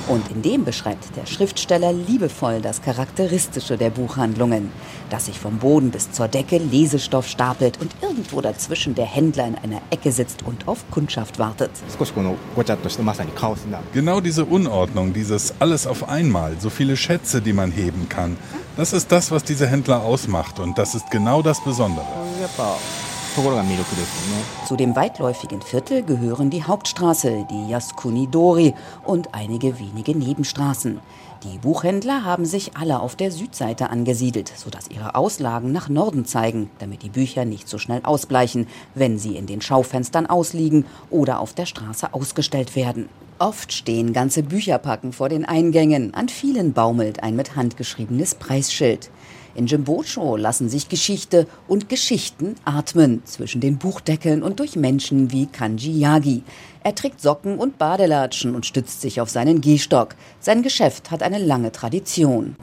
Und 0.09 0.31
in 0.31 0.43
dem 0.43 0.64
beschreibt 0.64 1.16
der 1.16 1.26
Schriftsteller 1.26 1.93
liebevoll 1.93 2.61
das 2.61 2.81
Charakteristische 2.83 3.76
der 3.76 3.90
Buchhandlungen. 3.90 4.71
Dass 5.11 5.26
sich 5.26 5.38
vom 5.38 5.59
Boden 5.59 5.90
bis 5.90 6.11
zur 6.12 6.28
Decke 6.28 6.59
Lesestoff 6.59 7.28
stapelt 7.28 7.81
und 7.81 7.95
irgendwo 8.02 8.40
dazwischen 8.40 8.95
der 8.95 9.07
Händler 9.07 9.47
in 9.47 9.57
einer 9.57 9.83
Ecke 9.90 10.12
sitzt 10.12 10.43
und 10.43 10.69
auf 10.69 10.85
Kundschaft 10.90 11.38
wartet. 11.38 11.71
Genau 13.93 14.21
diese 14.21 14.45
Unordnung, 14.45 15.12
dieses 15.12 15.54
alles 15.59 15.87
auf 15.87 16.09
einmal, 16.09 16.57
so 16.59 16.71
viele 16.71 16.97
Schätze, 16.97 17.40
die 17.40 17.52
man 17.52 17.71
heben 17.73 18.09
kann, 18.09 18.37
das 18.76 18.93
ist 18.93 19.11
das, 19.12 19.31
was 19.31 19.45
diese 19.45 19.66
Händler 19.66 20.02
ausmacht 20.02 20.59
und 20.59 20.78
das 20.78 20.95
ist 20.95 21.11
genau 21.11 21.43
das 21.43 21.62
Besondere. 21.62 22.07
Zu 24.67 24.76
dem 24.76 24.95
weitläufigen 24.95 25.61
Viertel 25.61 26.05
gehören 26.05 26.50
die 26.50 26.62
Hauptstraße, 26.62 27.47
die 27.50 27.69
Yasukuni 27.69 28.29
Dori 28.31 28.75
und 29.05 29.35
einige 29.35 29.81
wenige 29.81 30.17
Nebenstraßen. 30.17 31.00
Die 31.43 31.59
Buchhändler 31.59 32.25
haben 32.25 32.45
sich 32.45 32.76
alle 32.76 33.00
auf 33.00 33.17
der 33.17 33.33
Südseite 33.33 33.91
angesiedelt, 33.91 34.53
sodass 34.55 34.88
ihre 34.88 35.17
Auslagen 35.17 35.73
nach 35.73 35.88
Norden 35.88 36.26
zeigen, 36.26 36.71
damit 36.79 37.03
die 37.03 37.09
Bücher 37.09 37.45
nicht 37.45 37.69
so 37.69 37.79
schnell 37.79 38.03
ausbleichen, 38.05 38.69
wenn 38.95 39.19
sie 39.19 39.37
in 39.37 39.47
den 39.47 39.61
Schaufenstern 39.61 40.26
ausliegen 40.26 40.87
oder 41.11 41.41
auf 41.41 41.55
der 41.55 41.67
Straße 41.67 42.14
ausgestellt 42.14 42.76
werden. 42.76 43.09
Oft 43.41 43.73
stehen 43.73 44.12
ganze 44.12 44.45
Bücherpacken 44.45 45.12
vor 45.12 45.29
den 45.29 45.45
Eingängen, 45.45 46.14
an 46.14 46.29
vielen 46.29 46.73
baumelt 46.73 47.25
ein 47.25 47.35
mit 47.35 47.57
Hand 47.57 47.76
geschriebenes 47.76 48.37
Preisschild. 48.37 49.11
In 49.54 49.66
Jimbocho 49.66 50.37
lassen 50.37 50.68
sich 50.68 50.88
Geschichte 50.88 51.46
und 51.68 51.88
Geschichten 51.88 52.56
atmen 52.64 53.23
zwischen 53.25 53.61
den 53.61 53.78
Buchdeckeln 53.78 54.42
und 54.42 54.58
durch 54.58 54.75
Menschen 54.75 55.30
wie 55.30 55.46
Kanji 55.46 55.92
Yagi. 55.99 56.42
Er 56.82 56.94
trägt 56.94 57.20
Socken 57.20 57.56
und 57.58 57.78
Badelatschen 57.78 58.54
und 58.54 58.66
stützt 58.66 59.00
sich 59.00 59.20
auf 59.20 59.30
seinen 59.30 59.61
Gehstock. 59.61 60.16
Sein 60.40 60.62
Geschäft 60.62 61.11
hat 61.11 61.23
eine 61.23 61.38
lange 61.38 61.73
Tradition. 61.73 62.56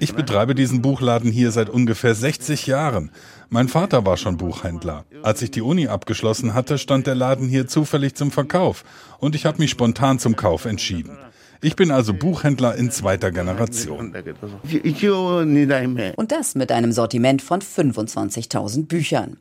Ich 0.00 0.14
betreibe 0.14 0.54
diesen 0.54 0.82
Buchladen 0.82 1.30
hier 1.30 1.52
seit 1.52 1.68
ungefähr 1.68 2.14
60 2.14 2.66
Jahren. 2.66 3.10
Mein 3.48 3.68
Vater 3.68 4.04
war 4.06 4.16
schon 4.16 4.38
Buchhändler. 4.38 5.04
Als 5.22 5.42
ich 5.42 5.50
die 5.50 5.62
Uni 5.62 5.86
abgeschlossen 5.86 6.54
hatte, 6.54 6.78
stand 6.78 7.06
der 7.06 7.14
Laden 7.14 7.48
hier 7.48 7.68
zufällig 7.68 8.14
zum 8.14 8.30
Verkauf 8.30 8.82
und 9.18 9.34
ich 9.34 9.44
habe 9.44 9.58
mich 9.58 9.70
spontan 9.70 10.18
zum 10.18 10.34
Kauf 10.36 10.64
entschieden. 10.64 11.16
Ich 11.64 11.76
bin 11.76 11.92
also 11.92 12.12
Buchhändler 12.12 12.74
in 12.74 12.90
zweiter 12.90 13.30
Generation. 13.30 14.12
Und 16.16 16.32
das 16.32 16.54
mit 16.56 16.72
einem 16.72 16.90
Sortiment 16.90 17.40
von 17.40 17.60
25.000 17.60 18.86
Büchern. 18.86 19.36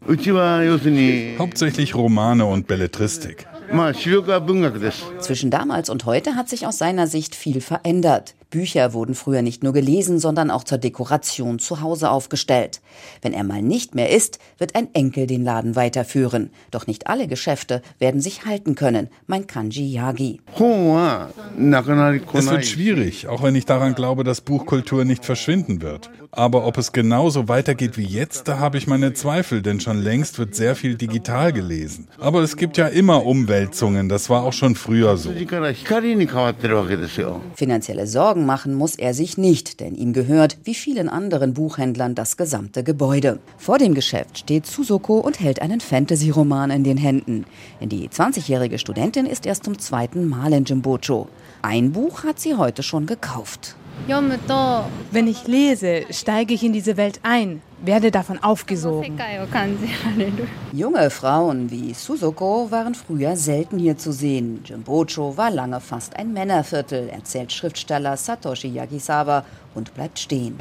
Hauptsächlich 1.39 1.95
Romane 1.95 2.45
und 2.45 2.67
Belletristik. 2.67 3.47
Zwischen 5.19 5.49
damals 5.49 5.89
und 5.89 6.05
heute 6.05 6.35
hat 6.35 6.47
sich 6.47 6.67
aus 6.67 6.77
seiner 6.77 7.07
Sicht 7.07 7.33
viel 7.33 7.59
verändert. 7.59 8.35
Bücher 8.51 8.93
wurden 8.93 9.15
früher 9.15 9.41
nicht 9.41 9.63
nur 9.63 9.73
gelesen, 9.73 10.19
sondern 10.19 10.51
auch 10.51 10.63
zur 10.63 10.77
Dekoration 10.77 11.57
zu 11.57 11.81
Hause 11.81 12.11
aufgestellt. 12.11 12.81
Wenn 13.23 13.33
er 13.33 13.43
mal 13.43 13.63
nicht 13.63 13.95
mehr 13.95 14.11
ist, 14.11 14.37
wird 14.59 14.75
ein 14.75 14.93
Enkel 14.93 15.25
den 15.25 15.43
Laden 15.43 15.75
weiterführen. 15.75 16.51
Doch 16.69 16.85
nicht 16.85 17.07
alle 17.07 17.27
Geschäfte 17.27 17.81
werden 17.97 18.21
sich 18.21 18.45
halten 18.45 18.75
können, 18.75 19.07
mein 19.25 19.47
Kanji 19.47 19.91
Yagi. 19.91 20.41
Es 22.33 22.49
wird 22.51 22.65
schwierig, 22.65 23.27
auch 23.27 23.41
wenn 23.41 23.55
ich 23.55 23.65
daran 23.65 23.95
glaube, 23.95 24.23
dass 24.23 24.41
Buchkultur 24.41 25.05
nicht 25.05 25.25
verschwinden 25.25 25.81
wird. 25.81 26.11
Aber 26.33 26.65
ob 26.65 26.77
es 26.77 26.93
genauso 26.93 27.49
weitergeht 27.49 27.97
wie 27.97 28.05
jetzt, 28.05 28.47
da 28.47 28.57
habe 28.57 28.77
ich 28.77 28.87
meine 28.87 29.13
Zweifel, 29.13 29.61
denn 29.61 29.81
schon 29.81 30.01
längst 30.01 30.39
wird 30.39 30.55
sehr 30.55 30.75
viel 30.75 30.95
digital 30.95 31.51
gelesen. 31.51 32.07
Aber 32.19 32.41
es 32.41 32.55
gibt 32.55 32.77
ja 32.77 32.87
immer 32.87 33.25
Umwälzungen, 33.25 34.07
das 34.07 34.29
war 34.29 34.43
auch 34.43 34.53
schon 34.53 34.75
früher 34.75 35.17
so. 35.17 35.33
Finanzielle 37.55 38.07
Sorgen 38.07 38.40
machen 38.45 38.73
muss 38.73 38.95
er 38.95 39.13
sich 39.13 39.37
nicht, 39.37 39.79
denn 39.79 39.95
ihm 39.95 40.13
gehört, 40.13 40.57
wie 40.63 40.75
vielen 40.75 41.09
anderen 41.09 41.53
Buchhändlern, 41.53 42.15
das 42.15 42.37
gesamte 42.37 42.83
Gebäude. 42.83 43.39
Vor 43.57 43.77
dem 43.77 43.93
Geschäft 43.93 44.39
steht 44.39 44.65
Susoko 44.65 45.19
und 45.19 45.39
hält 45.39 45.61
einen 45.61 45.79
Fantasy-Roman 45.79 46.71
in 46.71 46.83
den 46.83 46.97
Händen. 46.97 47.45
Die 47.81 48.09
20-jährige 48.09 48.79
Studentin 48.79 49.25
ist 49.25 49.45
erst 49.45 49.65
zum 49.65 49.79
zweiten 49.79 50.27
Mal 50.27 50.53
in 50.53 50.65
Jimbocho. 50.65 51.27
Ein 51.61 51.91
Buch 51.91 52.23
hat 52.23 52.39
sie 52.39 52.55
heute 52.55 52.83
schon 52.83 53.05
gekauft. 53.05 53.75
Wenn 55.11 55.27
ich 55.27 55.47
lese, 55.47 56.03
steige 56.09 56.53
ich 56.53 56.63
in 56.63 56.73
diese 56.73 56.97
Welt 56.97 57.19
ein, 57.23 57.61
werde 57.83 58.11
davon 58.11 58.41
aufgesogen. 58.41 59.19
Junge 60.71 61.09
Frauen 61.09 61.71
wie 61.71 61.93
Susoko 61.93 62.67
waren 62.69 62.95
früher 62.95 63.35
selten 63.35 63.79
hier 63.79 63.97
zu 63.97 64.11
sehen. 64.11 64.61
Jimbocho 64.65 65.35
war 65.37 65.51
lange 65.51 65.79
fast 65.79 66.15
ein 66.15 66.33
Männerviertel, 66.33 67.09
erzählt 67.09 67.51
Schriftsteller 67.51 68.17
Satoshi 68.17 68.69
Yagisawa 68.69 69.43
und 69.73 69.93
bleibt 69.93 70.19
stehen. 70.19 70.57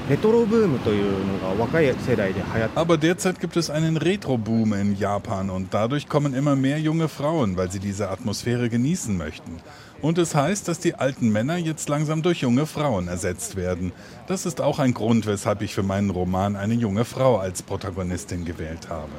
Aber 2.75 2.97
derzeit 2.97 3.41
gibt 3.41 3.57
es 3.57 3.71
einen 3.71 3.97
Retro-Boom 3.97 4.73
in 4.75 4.97
Japan 4.97 5.51
und 5.51 5.75
dadurch 5.75 6.09
kommen 6.09 6.35
immer 6.35 6.57
mehr 6.57 6.79
junge 6.79 7.09
Frauen, 7.09 7.57
weil 7.57 7.71
sie 7.71 7.81
diese 7.81 8.11
Atmosphäre 8.11 8.69
genießen 8.69 9.17
möchten. 9.17 9.61
Und 10.03 10.17
es 10.17 10.35
heißt, 10.35 10.67
dass 10.67 10.79
die 10.79 10.95
alten 10.95 11.29
Männer 11.31 11.57
jetzt 11.57 11.89
langsam 11.89 12.23
durch 12.23 12.41
junge 12.41 12.65
Frauen 12.67 13.09
ersetzt 13.09 13.57
werden. 13.57 13.93
Das 14.27 14.47
ist 14.47 14.61
auch 14.61 14.79
ein 14.79 14.95
Grund, 14.95 15.27
weshalb 15.27 15.61
ich 15.61 15.75
für 15.75 15.83
meinen 15.83 16.11
Roman 16.11 16.57
eine 16.57 16.75
junge 16.75 17.05
Frau 17.05 17.37
als 17.37 17.63
Protagonistin 17.63 18.45
gewählt 18.45 18.89
habe. 18.89 19.11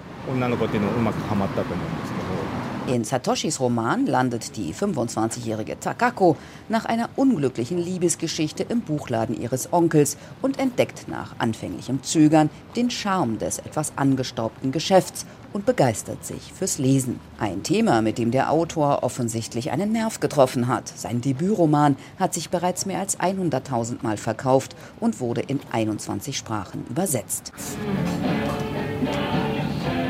In 2.87 3.03
Satoshis 3.03 3.59
Roman 3.59 4.07
landet 4.07 4.57
die 4.57 4.73
25-jährige 4.73 5.79
Takako 5.79 6.35
nach 6.67 6.85
einer 6.85 7.09
unglücklichen 7.15 7.77
Liebesgeschichte 7.77 8.63
im 8.63 8.81
Buchladen 8.81 9.39
ihres 9.39 9.71
Onkels 9.71 10.17
und 10.41 10.59
entdeckt 10.59 11.07
nach 11.07 11.35
anfänglichem 11.37 12.01
Zögern 12.01 12.49
den 12.75 12.89
Charme 12.89 13.37
des 13.37 13.59
etwas 13.59 13.93
angestaubten 13.97 14.71
Geschäfts 14.71 15.27
und 15.53 15.65
begeistert 15.65 16.25
sich 16.25 16.53
fürs 16.53 16.77
Lesen. 16.77 17.19
Ein 17.39 17.63
Thema, 17.63 18.01
mit 18.01 18.17
dem 18.17 18.31
der 18.31 18.51
Autor 18.51 19.03
offensichtlich 19.03 19.71
einen 19.71 19.91
Nerv 19.91 20.19
getroffen 20.19 20.67
hat. 20.67 20.91
Sein 20.95 21.21
Debütroman 21.21 21.95
hat 22.19 22.33
sich 22.33 22.49
bereits 22.49 22.85
mehr 22.85 22.99
als 22.99 23.19
100.000 23.19 23.97
Mal 24.01 24.17
verkauft 24.17 24.75
und 24.99 25.19
wurde 25.19 25.41
in 25.41 25.59
21 25.71 26.37
Sprachen 26.37 26.85
übersetzt. 26.89 27.51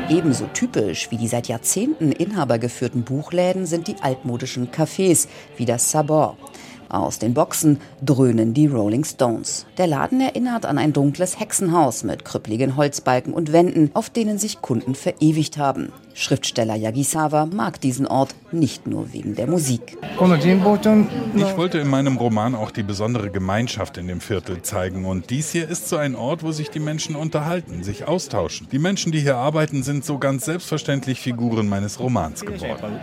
Ebenso 0.08 0.44
typisch 0.52 1.10
wie 1.10 1.16
die 1.16 1.28
seit 1.28 1.48
Jahrzehnten 1.48 2.12
inhabergeführten 2.12 3.02
Buchläden 3.02 3.64
sind 3.64 3.88
die 3.88 3.96
altmodischen 4.02 4.70
Cafés 4.70 5.26
wie 5.56 5.64
das 5.64 5.90
Sabor. 5.90 6.36
Aus 6.92 7.18
den 7.18 7.32
Boxen 7.32 7.80
dröhnen 8.04 8.52
die 8.52 8.66
Rolling 8.66 9.04
Stones. 9.04 9.64
Der 9.78 9.86
Laden 9.86 10.20
erinnert 10.20 10.66
an 10.66 10.76
ein 10.76 10.92
dunkles 10.92 11.40
Hexenhaus 11.40 12.04
mit 12.04 12.26
krüppligen 12.26 12.76
Holzbalken 12.76 13.32
und 13.32 13.50
Wänden, 13.50 13.90
auf 13.94 14.10
denen 14.10 14.36
sich 14.36 14.60
Kunden 14.60 14.94
verewigt 14.94 15.56
haben. 15.56 15.90
Schriftsteller 16.14 16.74
Yagisawa 16.74 17.46
mag 17.46 17.80
diesen 17.80 18.06
Ort 18.06 18.34
nicht 18.52 18.86
nur 18.86 19.12
wegen 19.12 19.34
der 19.34 19.46
Musik. 19.46 19.96
Ich 21.34 21.56
wollte 21.56 21.78
in 21.78 21.88
meinem 21.88 22.16
Roman 22.16 22.54
auch 22.54 22.70
die 22.70 22.82
besondere 22.82 23.30
Gemeinschaft 23.30 23.96
in 23.96 24.08
dem 24.08 24.20
Viertel 24.20 24.62
zeigen. 24.62 25.04
Und 25.04 25.30
dies 25.30 25.52
hier 25.52 25.68
ist 25.68 25.88
so 25.88 25.96
ein 25.96 26.14
Ort, 26.14 26.42
wo 26.42 26.52
sich 26.52 26.70
die 26.70 26.80
Menschen 26.80 27.16
unterhalten, 27.16 27.82
sich 27.82 28.06
austauschen. 28.06 28.68
Die 28.70 28.78
Menschen, 28.78 29.12
die 29.12 29.20
hier 29.20 29.36
arbeiten, 29.36 29.82
sind 29.82 30.04
so 30.04 30.18
ganz 30.18 30.44
selbstverständlich 30.44 31.20
Figuren 31.20 31.68
meines 31.68 31.98
Romans 31.98 32.42
geworden. 32.42 33.00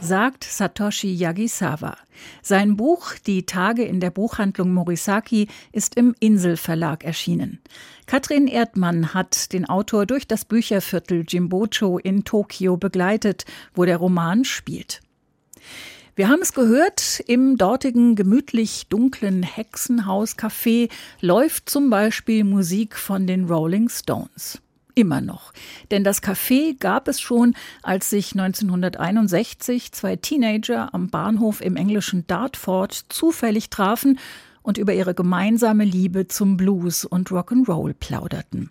Sagt 0.00 0.44
Satoshi 0.44 1.12
Yagisawa. 1.12 1.96
Sein 2.42 2.76
Buch 2.76 3.14
Die 3.26 3.46
Tage 3.46 3.82
in 3.82 4.00
der 4.00 4.10
Buchhandlung 4.10 4.72
Morisaki 4.72 5.48
ist 5.72 5.96
im 5.96 6.14
Inselverlag 6.20 7.04
erschienen. 7.04 7.60
Katrin 8.06 8.48
Erdmann 8.48 9.14
hat 9.14 9.52
den 9.52 9.68
Autor 9.68 10.04
durch 10.04 10.26
das 10.26 10.44
Bücherviertel 10.44 11.24
Jimbocho 11.26 11.79
in 11.98 12.24
Tokio 12.24 12.76
begleitet, 12.76 13.44
wo 13.74 13.84
der 13.84 13.96
Roman 13.96 14.44
spielt. 14.44 15.00
Wir 16.16 16.28
haben 16.28 16.42
es 16.42 16.52
gehört, 16.52 17.20
im 17.26 17.56
dortigen 17.56 18.14
gemütlich 18.14 18.88
dunklen 18.88 19.42
Hexenhaus-Café 19.42 20.90
läuft 21.20 21.70
zum 21.70 21.88
Beispiel 21.88 22.44
Musik 22.44 22.96
von 22.96 23.26
den 23.26 23.46
Rolling 23.46 23.88
Stones. 23.88 24.60
Immer 24.94 25.20
noch. 25.20 25.52
Denn 25.90 26.04
das 26.04 26.22
Café 26.22 26.76
gab 26.78 27.08
es 27.08 27.20
schon, 27.20 27.54
als 27.82 28.10
sich 28.10 28.32
1961 28.32 29.92
zwei 29.92 30.16
Teenager 30.16 30.92
am 30.92 31.08
Bahnhof 31.08 31.62
im 31.62 31.76
englischen 31.76 32.26
Dartford 32.26 33.06
zufällig 33.08 33.70
trafen 33.70 34.18
und 34.70 34.78
über 34.78 34.94
ihre 34.94 35.14
gemeinsame 35.14 35.84
Liebe 35.84 36.28
zum 36.28 36.56
Blues 36.56 37.04
und 37.04 37.30
Rock'n'Roll 37.30 37.92
plauderten. 37.92 38.70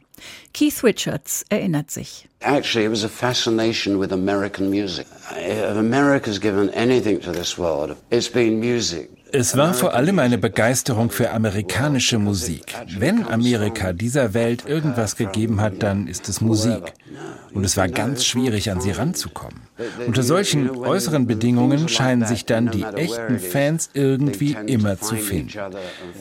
Keith 0.54 0.82
Richards 0.82 1.44
erinnert 1.50 1.92
sich. 1.92 2.30
Actually, 2.40 2.86
it 2.86 2.92
was 2.92 3.04
a 3.04 3.10
fascination 3.10 4.00
with 4.00 4.14
American 4.14 4.70
music. 4.70 5.08
If 5.38 5.76
America's 5.76 6.40
given 6.40 6.70
anything 6.70 7.20
to 7.20 7.34
this 7.34 7.58
world, 7.58 7.98
it's 8.12 8.32
been 8.32 8.62
music. 8.62 9.10
Es 9.32 9.56
war 9.56 9.74
vor 9.74 9.94
allem 9.94 10.20
eine 10.20 10.38
Begeisterung 10.38 11.12
für 11.12 11.32
amerikanische 11.32 12.18
Musik. 12.18 12.74
Wenn 12.98 13.28
Amerika 13.28 13.94
dieser 13.94 14.34
Welt 14.34 14.66
irgendwas 14.68 15.16
gegeben 15.16 15.62
hat, 15.62 15.84
dann 15.84 16.08
ist 16.08 16.30
es 16.30 16.42
Musik. 16.42 16.94
Und 17.54 17.64
es 17.64 17.78
war 17.78 17.88
ganz 17.88 18.26
schwierig, 18.26 18.72
an 18.72 18.82
sie 18.82 18.92
ranzukommen. 18.92 19.62
Unter 20.06 20.24
solchen 20.24 20.70
äußeren 20.70 21.26
Bedingungen 21.26 21.88
scheinen 21.88 22.26
sich 22.26 22.46
dann 22.46 22.70
die 22.70 22.84
echten 22.84 23.40
Fans 23.40 23.90
irgendwie 23.94 24.56
immer 24.68 25.00
zu 25.00 25.16
finden. 25.16 25.54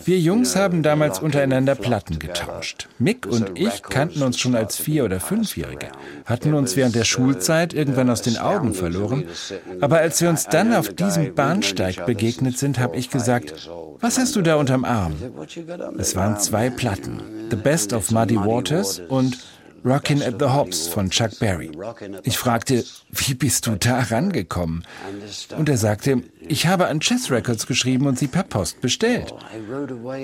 Wir 0.05 0.19
Jungs 0.19 0.57
haben 0.57 0.83
damals 0.83 1.19
untereinander 1.19 1.75
Platten 1.75 2.19
getauscht. 2.19 2.89
Mick 2.99 3.27
und 3.27 3.59
ich 3.59 3.83
kannten 3.83 4.23
uns 4.23 4.39
schon 4.39 4.55
als 4.55 4.77
Vier- 4.77 5.05
oder 5.05 5.21
Fünfjährige, 5.21 5.89
hatten 6.25 6.55
uns 6.55 6.77
während 6.77 6.95
der 6.95 7.05
Schulzeit 7.05 7.75
irgendwann 7.75 8.11
aus 8.11 8.23
den 8.23 8.39
Augen 8.39 8.75
verloren. 8.75 9.25
Aber 9.81 9.99
als 9.99 10.21
wir 10.21 10.29
uns 10.29 10.45
dann 10.45 10.73
auf 10.75 10.89
diesem 10.89 11.35
Bahnsteig 11.35 12.07
begegnet 12.07 12.59
sind, 12.59 12.79
habe 12.79 12.97
ich 12.99 13.11
gesagt, 13.11 13.69
was 14.01 14.19
hast 14.19 14.37
du 14.37 14.43
da 14.43 14.57
unterm 14.57 14.85
Arm? 14.85 15.15
Es 15.99 16.17
waren 16.17 16.39
zwei 16.39 16.71
Platten, 16.71 17.49
The 17.51 17.57
Best 17.57 17.93
of 17.93 18.11
Muddy 18.11 18.37
Waters 18.37 19.01
und 19.09 19.39
Rockin' 19.85 20.23
at 20.23 20.41
the 20.41 20.47
Hops 20.47 20.89
von 20.89 21.09
Chuck 21.09 21.39
Berry. 21.39 21.71
Ich 22.25 22.37
fragte, 22.37 22.85
wie 23.11 23.35
bist 23.35 23.67
du 23.67 23.77
da 23.77 24.01
rangekommen? 24.01 24.85
Und 25.57 25.69
er 25.69 25.79
sagte, 25.79 26.23
ich 26.41 26.67
habe 26.67 26.89
an 26.89 27.01
Chess 27.01 27.31
Records 27.31 27.67
geschrieben 27.67 28.07
und 28.07 28.19
sie 28.19 28.27
per 28.27 28.43
Post 28.43 28.81
bestellt. 28.81 29.33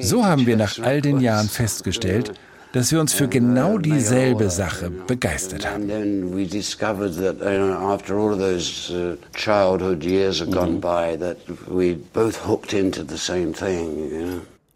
So 0.01 0.25
haben 0.27 0.47
wir 0.47 0.57
nach 0.57 0.79
all 0.81 1.01
den 1.01 1.21
Jahren 1.21 1.49
festgestellt, 1.49 2.33
dass 2.75 2.91
wir 2.91 3.01
uns 3.01 3.13
für 3.13 3.29
genau 3.29 3.79
dieselbe 3.79 4.51
Sache 4.51 4.91
begeistert 4.91 5.65
haben. 5.65 5.89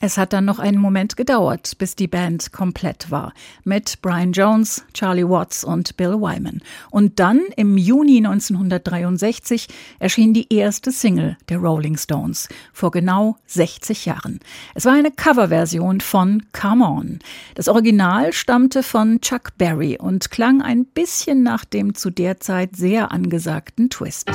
Es 0.01 0.17
hat 0.17 0.33
dann 0.33 0.45
noch 0.45 0.61
einen 0.61 0.79
Moment 0.79 1.17
gedauert, 1.17 1.73
bis 1.79 1.97
die 1.97 2.07
Band 2.07 2.53
komplett 2.53 3.11
war. 3.11 3.33
Mit 3.65 4.01
Brian 4.01 4.31
Jones, 4.31 4.85
Charlie 4.95 5.29
Watts 5.29 5.65
und 5.65 5.97
Bill 5.97 6.13
Wyman. 6.13 6.63
Und 6.91 7.19
dann, 7.19 7.41
im 7.57 7.77
Juni 7.77 8.19
1963, 8.19 9.67
erschien 9.99 10.33
die 10.35 10.53
erste 10.55 10.93
Single 10.93 11.37
der 11.49 11.59
Rolling 11.59 11.97
Stones. 11.97 12.49
Vor 12.73 12.93
genau 12.93 13.39
60 13.47 14.07
Jahren. 14.07 14.39
Es 14.77 14.85
war 14.85 14.93
eine 14.93 15.11
Coverversion 15.11 16.01
von 16.01 16.45
Come 16.53 16.87
On. 16.87 17.19
Das 17.57 17.67
Original 17.67 18.33
stammte 18.33 18.85
von 18.85 19.21
Chuck 19.21 19.59
Berry 19.59 19.99
und 19.99 20.31
klang 20.31 20.63
ein 20.63 20.85
bisschen 20.85 21.43
nach 21.43 21.65
dem 21.65 21.97
zu 21.97 22.11
der 22.11 22.39
Zeit 22.39 22.77
sehr 22.77 23.11
angesagten 23.11 23.91
Twist. 23.91 24.31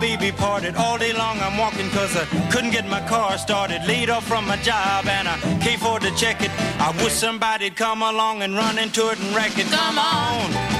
Baby 0.00 0.30
parted. 0.30 0.76
All 0.76 0.98
day 0.98 1.12
long 1.12 1.38
I'm 1.40 1.56
walking 1.56 1.88
cause 1.90 2.16
I 2.16 2.24
couldn't 2.50 2.70
get 2.70 2.86
my 2.88 3.00
car 3.08 3.38
started. 3.38 3.84
Laid 3.86 4.10
off 4.10 4.24
from 4.24 4.46
my 4.46 4.56
job 4.56 5.06
and 5.06 5.28
I 5.28 5.38
can't 5.62 5.80
afford 5.80 6.02
to 6.02 6.14
check 6.14 6.42
it. 6.42 6.50
I 6.80 6.90
wish 7.02 7.12
somebody'd 7.12 7.76
come 7.76 8.02
along 8.02 8.42
and 8.42 8.54
run 8.54 8.78
into 8.78 9.08
it 9.10 9.18
and 9.20 9.34
wreck 9.34 9.58
it. 9.58 9.66
Come 9.66 9.98
on! 9.98 10.75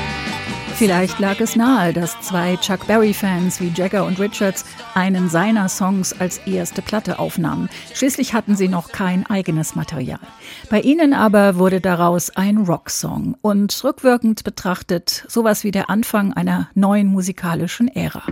Vielleicht 0.76 1.20
lag 1.20 1.40
es 1.40 1.56
nahe, 1.56 1.94
dass 1.94 2.20
zwei 2.20 2.56
Chuck 2.56 2.86
Berry-Fans 2.86 3.62
wie 3.62 3.72
Jagger 3.74 4.04
und 4.04 4.20
Richards 4.20 4.66
einen 4.92 5.30
seiner 5.30 5.70
Songs 5.70 6.12
als 6.20 6.36
erste 6.46 6.82
Platte 6.82 7.18
aufnahmen. 7.18 7.70
Schließlich 7.94 8.34
hatten 8.34 8.56
sie 8.56 8.68
noch 8.68 8.92
kein 8.92 9.24
eigenes 9.24 9.74
Material. 9.74 10.20
Bei 10.68 10.82
ihnen 10.82 11.14
aber 11.14 11.56
wurde 11.56 11.80
daraus 11.80 12.28
ein 12.28 12.58
Rocksong 12.58 13.38
und 13.40 13.82
rückwirkend 13.84 14.44
betrachtet 14.44 15.24
sowas 15.28 15.64
wie 15.64 15.70
der 15.70 15.88
Anfang 15.88 16.34
einer 16.34 16.68
neuen 16.74 17.06
musikalischen 17.06 17.88
Ära. 17.88 18.24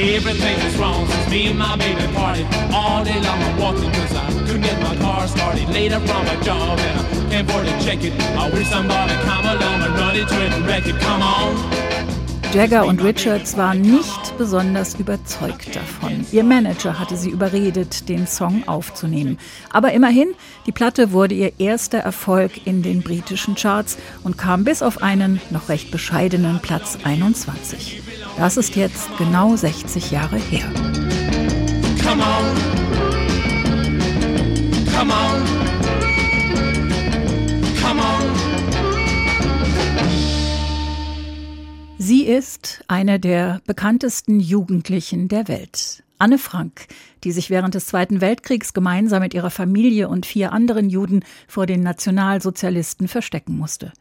Everything 0.00 0.58
is 0.60 0.76
wrong 0.78 1.06
since 1.06 1.30
me 1.30 1.48
and 1.48 1.58
my 1.58 1.76
baby 1.76 2.00
parted. 2.14 2.46
All 2.72 3.04
day 3.04 3.20
long 3.20 3.42
I'm 3.42 3.58
walking 3.58 3.92
cause 3.92 4.14
I 4.14 4.32
couldn't 4.46 4.62
get 4.62 4.80
my 4.80 4.96
car 4.96 5.28
started. 5.28 5.68
Later 5.68 6.00
from 6.00 6.24
my 6.24 6.36
job 6.36 6.78
and 6.78 7.00
I 7.00 7.30
can't 7.30 7.50
afford 7.50 7.66
to 7.66 7.84
check 7.84 8.02
it. 8.02 8.18
I 8.34 8.48
wish 8.48 8.66
somebody 8.68 9.12
come 9.24 9.44
along 9.44 9.82
and 9.82 9.94
run 9.98 10.16
into 10.16 10.42
it 10.42 10.52
and 10.52 10.66
wreck 10.66 10.86
it. 10.86 10.98
Come 11.00 11.20
on. 11.20 11.90
Jagger 12.54 12.86
und 12.86 13.04
Richards 13.04 13.56
waren 13.58 13.82
nicht 13.82 14.36
besonders 14.38 14.98
überzeugt 14.98 15.76
davon. 15.76 16.26
Ihr 16.32 16.44
Manager 16.44 16.98
hatte 16.98 17.16
sie 17.16 17.30
überredet, 17.30 18.08
den 18.08 18.26
Song 18.26 18.66
aufzunehmen. 18.66 19.38
Aber 19.70 19.92
immerhin, 19.92 20.34
die 20.66 20.72
Platte 20.72 21.12
wurde 21.12 21.34
ihr 21.34 21.52
erster 21.60 21.98
Erfolg 21.98 22.66
in 22.66 22.82
den 22.82 23.02
britischen 23.02 23.54
Charts 23.54 23.98
und 24.24 24.36
kam 24.36 24.64
bis 24.64 24.82
auf 24.82 25.00
einen 25.02 25.40
noch 25.50 25.68
recht 25.68 25.92
bescheidenen 25.92 26.58
Platz 26.60 26.98
21. 27.04 28.02
Das 28.36 28.56
ist 28.56 28.76
jetzt 28.76 29.08
genau 29.18 29.56
60 29.56 30.10
Jahre 30.10 30.38
her. 30.38 30.70
Come 32.02 32.22
on. 32.22 32.44
Come 34.96 35.12
on. 35.12 35.44
Come 37.82 38.00
on. 38.00 38.50
Sie 41.98 42.24
ist 42.24 42.82
eine 42.88 43.20
der 43.20 43.60
bekanntesten 43.66 44.40
Jugendlichen 44.40 45.28
der 45.28 45.48
Welt. 45.48 46.02
Anne 46.20 46.38
Frank, 46.38 46.86
die 47.24 47.32
sich 47.32 47.50
während 47.50 47.74
des 47.74 47.86
Zweiten 47.86 48.20
Weltkriegs 48.20 48.74
gemeinsam 48.74 49.22
mit 49.22 49.34
ihrer 49.34 49.50
Familie 49.50 50.08
und 50.08 50.26
vier 50.26 50.52
anderen 50.52 50.90
Juden 50.90 51.24
vor 51.48 51.66
den 51.66 51.82
Nationalsozialisten 51.82 53.08
verstecken 53.08 53.56
musste. 53.56 53.92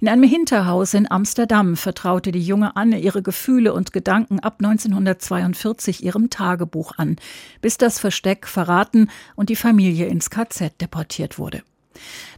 In 0.00 0.08
einem 0.08 0.22
Hinterhaus 0.22 0.94
in 0.94 1.10
Amsterdam 1.10 1.76
vertraute 1.76 2.32
die 2.32 2.42
junge 2.42 2.76
Anne 2.76 2.98
ihre 3.00 3.22
Gefühle 3.22 3.74
und 3.74 3.92
Gedanken 3.92 4.40
ab 4.40 4.56
1942 4.60 6.02
ihrem 6.02 6.30
Tagebuch 6.30 6.92
an, 6.96 7.16
bis 7.60 7.76
das 7.76 7.98
Versteck 7.98 8.46
verraten 8.46 9.10
und 9.36 9.50
die 9.50 9.56
Familie 9.56 10.06
ins 10.06 10.30
KZ 10.30 10.80
deportiert 10.80 11.38
wurde. 11.38 11.62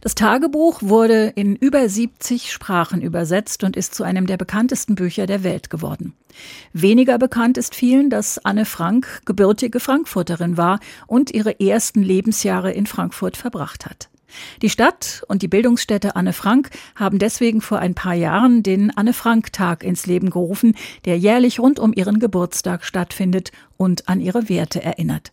Das 0.01 0.15
Tagebuch 0.15 0.81
wurde 0.81 1.33
in 1.35 1.55
über 1.55 1.87
70 1.87 2.51
Sprachen 2.51 3.01
übersetzt 3.01 3.63
und 3.63 3.75
ist 3.77 3.95
zu 3.95 4.03
einem 4.03 4.25
der 4.25 4.37
bekanntesten 4.37 4.95
Bücher 4.95 5.25
der 5.25 5.43
Welt 5.43 5.69
geworden. 5.69 6.13
Weniger 6.73 7.17
bekannt 7.17 7.57
ist 7.57 7.75
vielen, 7.75 8.09
dass 8.09 8.43
Anne 8.43 8.65
Frank 8.65 9.21
gebürtige 9.25 9.79
Frankfurterin 9.79 10.57
war 10.57 10.79
und 11.07 11.31
ihre 11.31 11.59
ersten 11.59 12.01
Lebensjahre 12.01 12.71
in 12.71 12.85
Frankfurt 12.85 13.37
verbracht 13.37 13.85
hat. 13.85 14.09
Die 14.61 14.69
Stadt 14.69 15.23
und 15.27 15.41
die 15.41 15.47
Bildungsstätte 15.47 16.15
Anne 16.15 16.33
Frank 16.33 16.69
haben 16.95 17.19
deswegen 17.19 17.61
vor 17.61 17.79
ein 17.79 17.95
paar 17.95 18.13
Jahren 18.13 18.63
den 18.63 18.95
Anne 18.95 19.13
Frank 19.13 19.51
Tag 19.53 19.83
ins 19.83 20.05
Leben 20.05 20.29
gerufen, 20.29 20.75
der 21.05 21.17
jährlich 21.17 21.59
rund 21.59 21.79
um 21.79 21.93
ihren 21.93 22.19
Geburtstag 22.19 22.85
stattfindet 22.85 23.51
und 23.77 24.07
an 24.07 24.21
ihre 24.21 24.49
Werte 24.49 24.81
erinnert. 24.81 25.31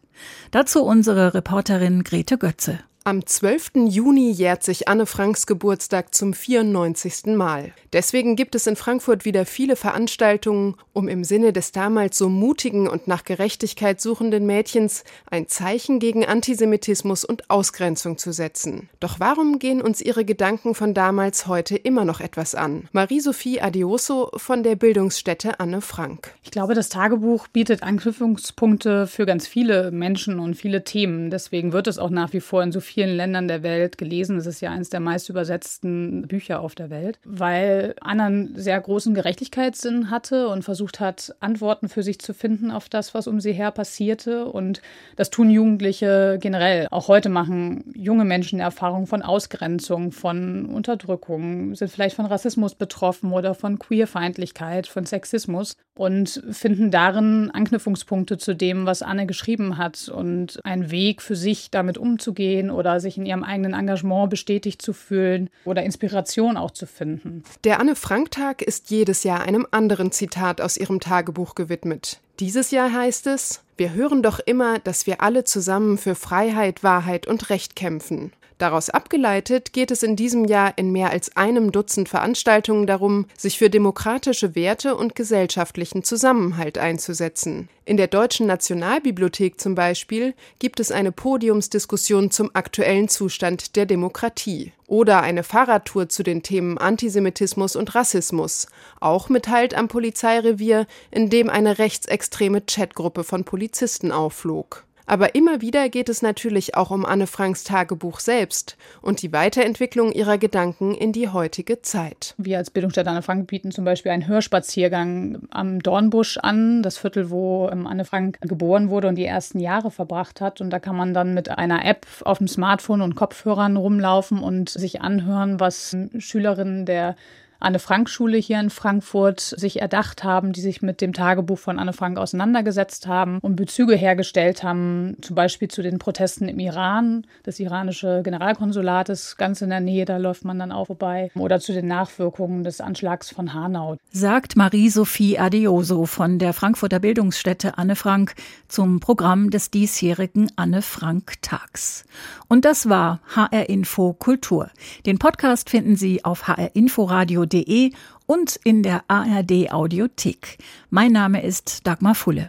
Dazu 0.51 0.83
unsere 0.83 1.35
Reporterin 1.35 2.03
Grete 2.03 2.39
Götze. 2.39 2.81
Am 3.09 3.25
12. 3.25 3.87
Juni 3.89 4.31
jährt 4.31 4.63
sich 4.63 4.87
Anne 4.87 5.07
Franks 5.07 5.47
Geburtstag 5.47 6.15
zum 6.15 6.35
94. 6.35 7.25
Mal. 7.29 7.73
Deswegen 7.95 8.37
gibt 8.37 8.55
es 8.55 8.67
in 8.67 8.77
Frankfurt 8.77 9.25
wieder 9.25 9.47
viele 9.47 9.77
Veranstaltungen, 9.77 10.75
um 10.93 11.09
im 11.09 11.25
Sinne 11.25 11.55
des 11.55 11.73
damals 11.73 12.19
so 12.19 12.29
mutigen 12.29 12.87
und 12.87 13.09
nach 13.09 13.25
Gerechtigkeit 13.25 13.99
suchenden 13.99 14.45
Mädchens 14.45 15.05
ein 15.31 15.49
Zeichen 15.49 16.01
gegen 16.01 16.27
Antisemitismus 16.27 17.25
und 17.25 17.49
Ausgrenzung 17.49 18.19
zu 18.19 18.31
setzen. 18.31 18.91
Doch 19.01 19.19
warum 19.21 19.59
gehen 19.59 19.81
uns 19.81 20.03
ihre 20.03 20.27
Gedanken 20.27 20.75
von 20.75 20.93
damals 20.93 21.47
heute 21.47 21.77
immer 21.77 22.05
noch 22.05 22.21
etwas 22.21 22.55
an? 22.55 22.89
Marie-Sophie 22.93 23.63
Adioso 23.63 24.33
von 24.37 24.63
der 24.63 24.77
Bildungsstätte 24.77 25.61
Anne 25.61 25.81
Frank. 25.81 26.35
Ich 26.43 26.51
glaube, 26.51 26.75
das 26.75 26.91
Tagebuch 26.91 27.49
bietet 27.49 27.83
Anknüpfungspunkte 27.83 29.07
für 29.07 29.25
ganz 29.25 29.47
viele 29.47 29.93
Menschen 29.93 30.41
und 30.41 30.57
viele 30.57 30.85
Themen. 30.85 31.31
Deswegen 31.31 31.73
wird 31.73 31.87
es 31.87 31.99
auch 31.99 32.11
nach 32.11 32.35
wie 32.35 32.41
vor 32.41 32.63
in 32.63 32.71
so 32.71 32.81
vielen 32.81 32.98
vielen 32.99 33.17
Ländern 33.17 33.47
der 33.47 33.63
Welt 33.63 33.97
gelesen. 33.97 34.39
Es 34.39 34.47
ist 34.47 34.61
ja 34.61 34.73
eines 34.73 34.91
der 34.91 34.99
meist 34.99 35.29
übersetzten 35.29 36.27
Bücher 36.27 36.59
auf 36.59 36.75
der 36.75 36.91
Welt, 36.91 37.21
weil 37.25 37.95
Anna 38.01 38.27
einen 38.27 38.57
sehr 38.57 38.81
großen 38.81 39.15
Gerechtigkeitssinn 39.15 40.11
hatte 40.11 40.49
und 40.49 40.65
versucht 40.65 40.99
hat, 40.99 41.33
Antworten 41.39 41.89
für 41.89 42.03
sich 42.03 42.19
zu 42.19 42.35
finden 42.35 42.73
auf 42.73 42.89
das, 42.89 43.15
was 43.15 43.29
um 43.29 43.39
sie 43.39 43.53
her 43.53 43.71
passierte. 43.71 44.47
Und 44.47 44.83
das 45.15 45.31
tun 45.31 45.49
Jugendliche 45.49 46.39
generell. 46.41 46.89
Auch 46.91 47.07
heute 47.07 47.29
machen 47.29 47.85
junge 47.95 48.25
Menschen 48.25 48.59
Erfahrungen 48.59 49.07
von 49.07 49.23
Ausgrenzung, 49.23 50.11
von 50.11 50.67
Unterdrückung, 50.67 51.77
sind 51.77 51.93
vielleicht 51.93 52.17
von 52.17 52.27
Rassismus 52.27 52.75
betroffen 52.75 53.31
oder 53.31 53.55
von 53.55 53.79
Queerfeindlichkeit, 53.79 54.89
von 54.89 55.07
Sexismus. 55.07 55.77
Und 55.99 56.45
finden 56.53 56.93
darin 56.93 57.51
Anknüpfungspunkte 57.53 58.39
zu 58.39 58.55
dem, 58.55 58.87
was 58.87 59.03
Anne 59.03 59.27
geschrieben 59.27 59.79
hat 59.79 60.09
und 60.09 60.65
einen 60.65 60.93
Weg 60.93 61.21
für 61.21 61.35
sich 61.35 61.73
damit 61.73 61.99
umzugehen 61.99 62.71
oder 62.71 63.01
sich 63.01 63.19
in 63.19 63.27
ihrem 63.27 63.43
eigenen 63.43 63.75
Engagement 63.75 64.31
bestätigt 64.31 64.81
zu 64.81 64.93
fühlen 64.93 65.51
oder 65.65 65.83
Inspiration 65.83 66.57
auch 66.57 66.71
zu 66.71 66.87
finden. 66.87 67.43
Der 67.65 67.81
Anne 67.81 67.97
Frank 67.97 68.31
Tag 68.31 68.63
ist 68.63 68.91
jedes 68.91 69.25
Jahr 69.25 69.43
einem 69.43 69.67
anderen 69.73 70.13
Zitat 70.13 70.61
aus 70.61 70.77
ihrem 70.77 71.01
Tagebuch 71.01 71.57
gewidmet. 71.57 72.21
Dieses 72.39 72.71
Jahr 72.71 72.93
heißt 72.93 73.27
es, 73.27 73.65
wir 73.77 73.93
hören 73.93 74.23
doch 74.23 74.39
immer, 74.39 74.79
dass 74.79 75.09
wir 75.09 75.21
alle 75.21 75.43
zusammen 75.43 75.99
für 75.99 76.15
Freiheit, 76.15 76.85
Wahrheit 76.85 77.27
und 77.27 77.51
Recht 77.51 77.75
kämpfen. 77.75 78.33
Daraus 78.59 78.91
abgeleitet 78.91 79.73
geht 79.73 79.93
es 79.93 80.03
in 80.03 80.17
diesem 80.17 80.45
Jahr 80.45 80.77
in 80.77 80.91
mehr 80.91 81.11
als 81.11 81.37
einem 81.37 81.71
Dutzend 81.71 82.09
Veranstaltungen 82.09 82.89
darum, 82.89 83.27
sich 83.37 83.57
für 83.57 83.71
demokratische 83.71 84.57
Werte 84.57 84.97
und 84.97 85.15
gesellschaftlichen 85.15 86.03
Zusammenhalt 86.03 86.77
einzusetzen. 86.77 87.69
In 87.85 87.97
der 87.97 88.09
Deutschen 88.09 88.49
Nationalbibliothek 88.49 89.61
zum 89.61 89.77
Beispiel 89.77 90.35
gibt 90.59 90.81
es 90.81 90.91
eine 90.91 91.13
Podiumsdiskussion 91.13 92.33
zum 92.33 92.51
aktuellen 92.53 93.09
Zustand 93.09 93.77
der 93.77 93.87
Demokratie 93.87 94.73
oder 94.89 95.23
eine 95.23 95.45
Fahrradtour 95.45 96.09
zu 96.09 96.25
den 96.25 96.43
Themen 96.43 96.79
Antisemitismus 96.79 97.77
und 97.77 97.95
Rassismus, 97.95 98.67
auch 98.99 99.29
mit 99.29 99.49
Halt 99.49 99.75
am 99.75 99.87
Polizeirevier, 99.87 100.89
in 101.13 101.31
dem 101.31 101.49
eine 101.49 101.79
rechtsextreme 101.79 102.63
Chatgruppe 102.63 103.23
von 103.23 103.45
Polizisten 103.45 104.11
aufflog. 104.11 104.85
Aber 105.09 105.35
immer 105.35 105.63
wieder 105.63 105.89
geht 105.89 106.11
es 106.11 106.21
natürlich 106.21 106.77
auch 106.77 106.91
um 106.91 107.07
Anne 107.07 107.27
Franks 107.27 107.65
Tagebuch 107.65 108.21
selbst 108.21 108.77
und 109.01 109.23
die 109.23 109.33
Weiterentwicklung 109.33 110.13
ihrer 110.13 110.37
Gedanken 110.37 110.95
in 110.95 111.13
die 111.13 111.31
heutige 111.31 111.81
Zeit. 111.81 112.35
Wir 112.37 112.59
als 112.59 112.71
Bildungsstadt 112.71 113.07
Anne 113.07 113.23
Frank 113.23 113.47
bieten 113.47 113.71
zum 113.71 113.87
Beispiel 113.87 114.13
einen 114.13 114.29
Hörspaziergang 114.29 115.49
am 115.49 115.81
Dornbusch 115.81 116.37
an, 116.37 116.83
das 116.83 116.99
Viertel, 116.99 117.31
wo 117.31 117.71
ähm, 117.73 117.87
Anne 117.87 118.05
Frank 118.05 118.39
geboren 118.43 118.91
wurde 118.91 119.09
und 119.09 119.15
die 119.15 119.25
ersten 119.25 119.61
Jahre 119.61 119.91
verbracht 119.91 120.43
hat. 120.43 120.61
Und 120.61 120.69
da 120.69 120.79
kann 120.79 120.95
man 120.95 121.15
dann 121.15 121.33
mit 121.33 121.49
einer 121.49 121.87
App 121.87 122.07
auf 122.25 122.37
dem 122.37 122.47
Smartphone 122.47 123.01
und 123.01 123.15
Kopfhörern 123.15 123.79
rumlaufen 123.79 124.41
und 124.41 124.69
sich 124.69 125.01
anhören, 125.01 125.59
was 125.59 125.97
Schülerinnen 126.19 126.85
der 126.85 127.17
Anne 127.61 127.81
Frank 127.81 128.09
Schule 128.09 128.39
hier 128.39 128.61
in 128.61 128.71
Frankfurt 128.71 129.41
sich 129.41 129.81
erdacht 129.81 130.23
haben, 130.23 130.53
die 130.53 130.61
sich 130.61 130.81
mit 130.81 131.01
dem 131.01 131.13
Tagebuch 131.13 131.59
von 131.59 131.81
Anne 131.81 131.93
Frank 131.93 132.17
auseinandergesetzt 132.17 133.09
haben 133.09 133.41
und 133.41 133.57
Bezüge 133.57 133.97
hergestellt 133.97 134.63
haben, 134.63 135.17
zum 135.23 135.35
Beispiel 135.35 135.67
zu 135.67 135.83
den 135.83 135.99
Protesten 135.99 136.49
im 136.49 136.61
Iran. 136.61 137.27
Das 137.43 137.59
iranische 137.59 138.23
Generalkonsulat 138.23 139.09
ist 139.09 139.37
ganz 139.39 139.61
in 139.61 139.71
der 139.71 139.81
Nähe, 139.81 140.05
da 140.05 140.19
läuft 140.19 140.45
man 140.45 140.61
dann 140.61 140.71
auch 140.71 140.87
vorbei. 140.87 141.33
Oder 141.35 141.59
zu 141.59 141.73
den 141.73 141.89
Nachwirkungen 141.89 142.63
des 142.63 142.81
Anschlags 142.81 143.31
von 143.31 143.53
Hanau. 143.55 143.97
Sagt 144.13 144.55
Marie-Sophie 144.55 145.41
Adioso 145.41 146.07
von 146.07 146.39
der 146.39 146.53
Frankfurter 146.53 147.01
Bildungsstätte 147.01 147.77
Anne 147.77 147.97
Frank 147.97 148.37
zum 148.69 149.01
Programm 149.01 149.51
des 149.51 149.73
diesjährigen 149.73 150.53
Anne 150.55 150.81
Frank 150.81 151.43
Tags. 151.43 152.05
Und 152.47 152.65
das 152.65 152.89
war 152.89 153.21
HR 153.35 153.69
Info 153.69 154.13
Kultur. 154.13 154.71
Den 155.07 155.19
Podcast 155.19 155.71
finden 155.71 155.97
Sie 155.97 156.25
auf 156.25 156.47
hrinforadio 156.47 157.48
radio.de 157.49 157.93
und 158.27 158.57
in 158.65 158.83
der 158.83 159.05
ARD 159.09 159.73
Audiothek. 159.73 160.59
Mein 160.91 161.13
Name 161.13 161.43
ist 161.43 161.87
Dagmar 161.87 162.15
Fulle. 162.15 162.49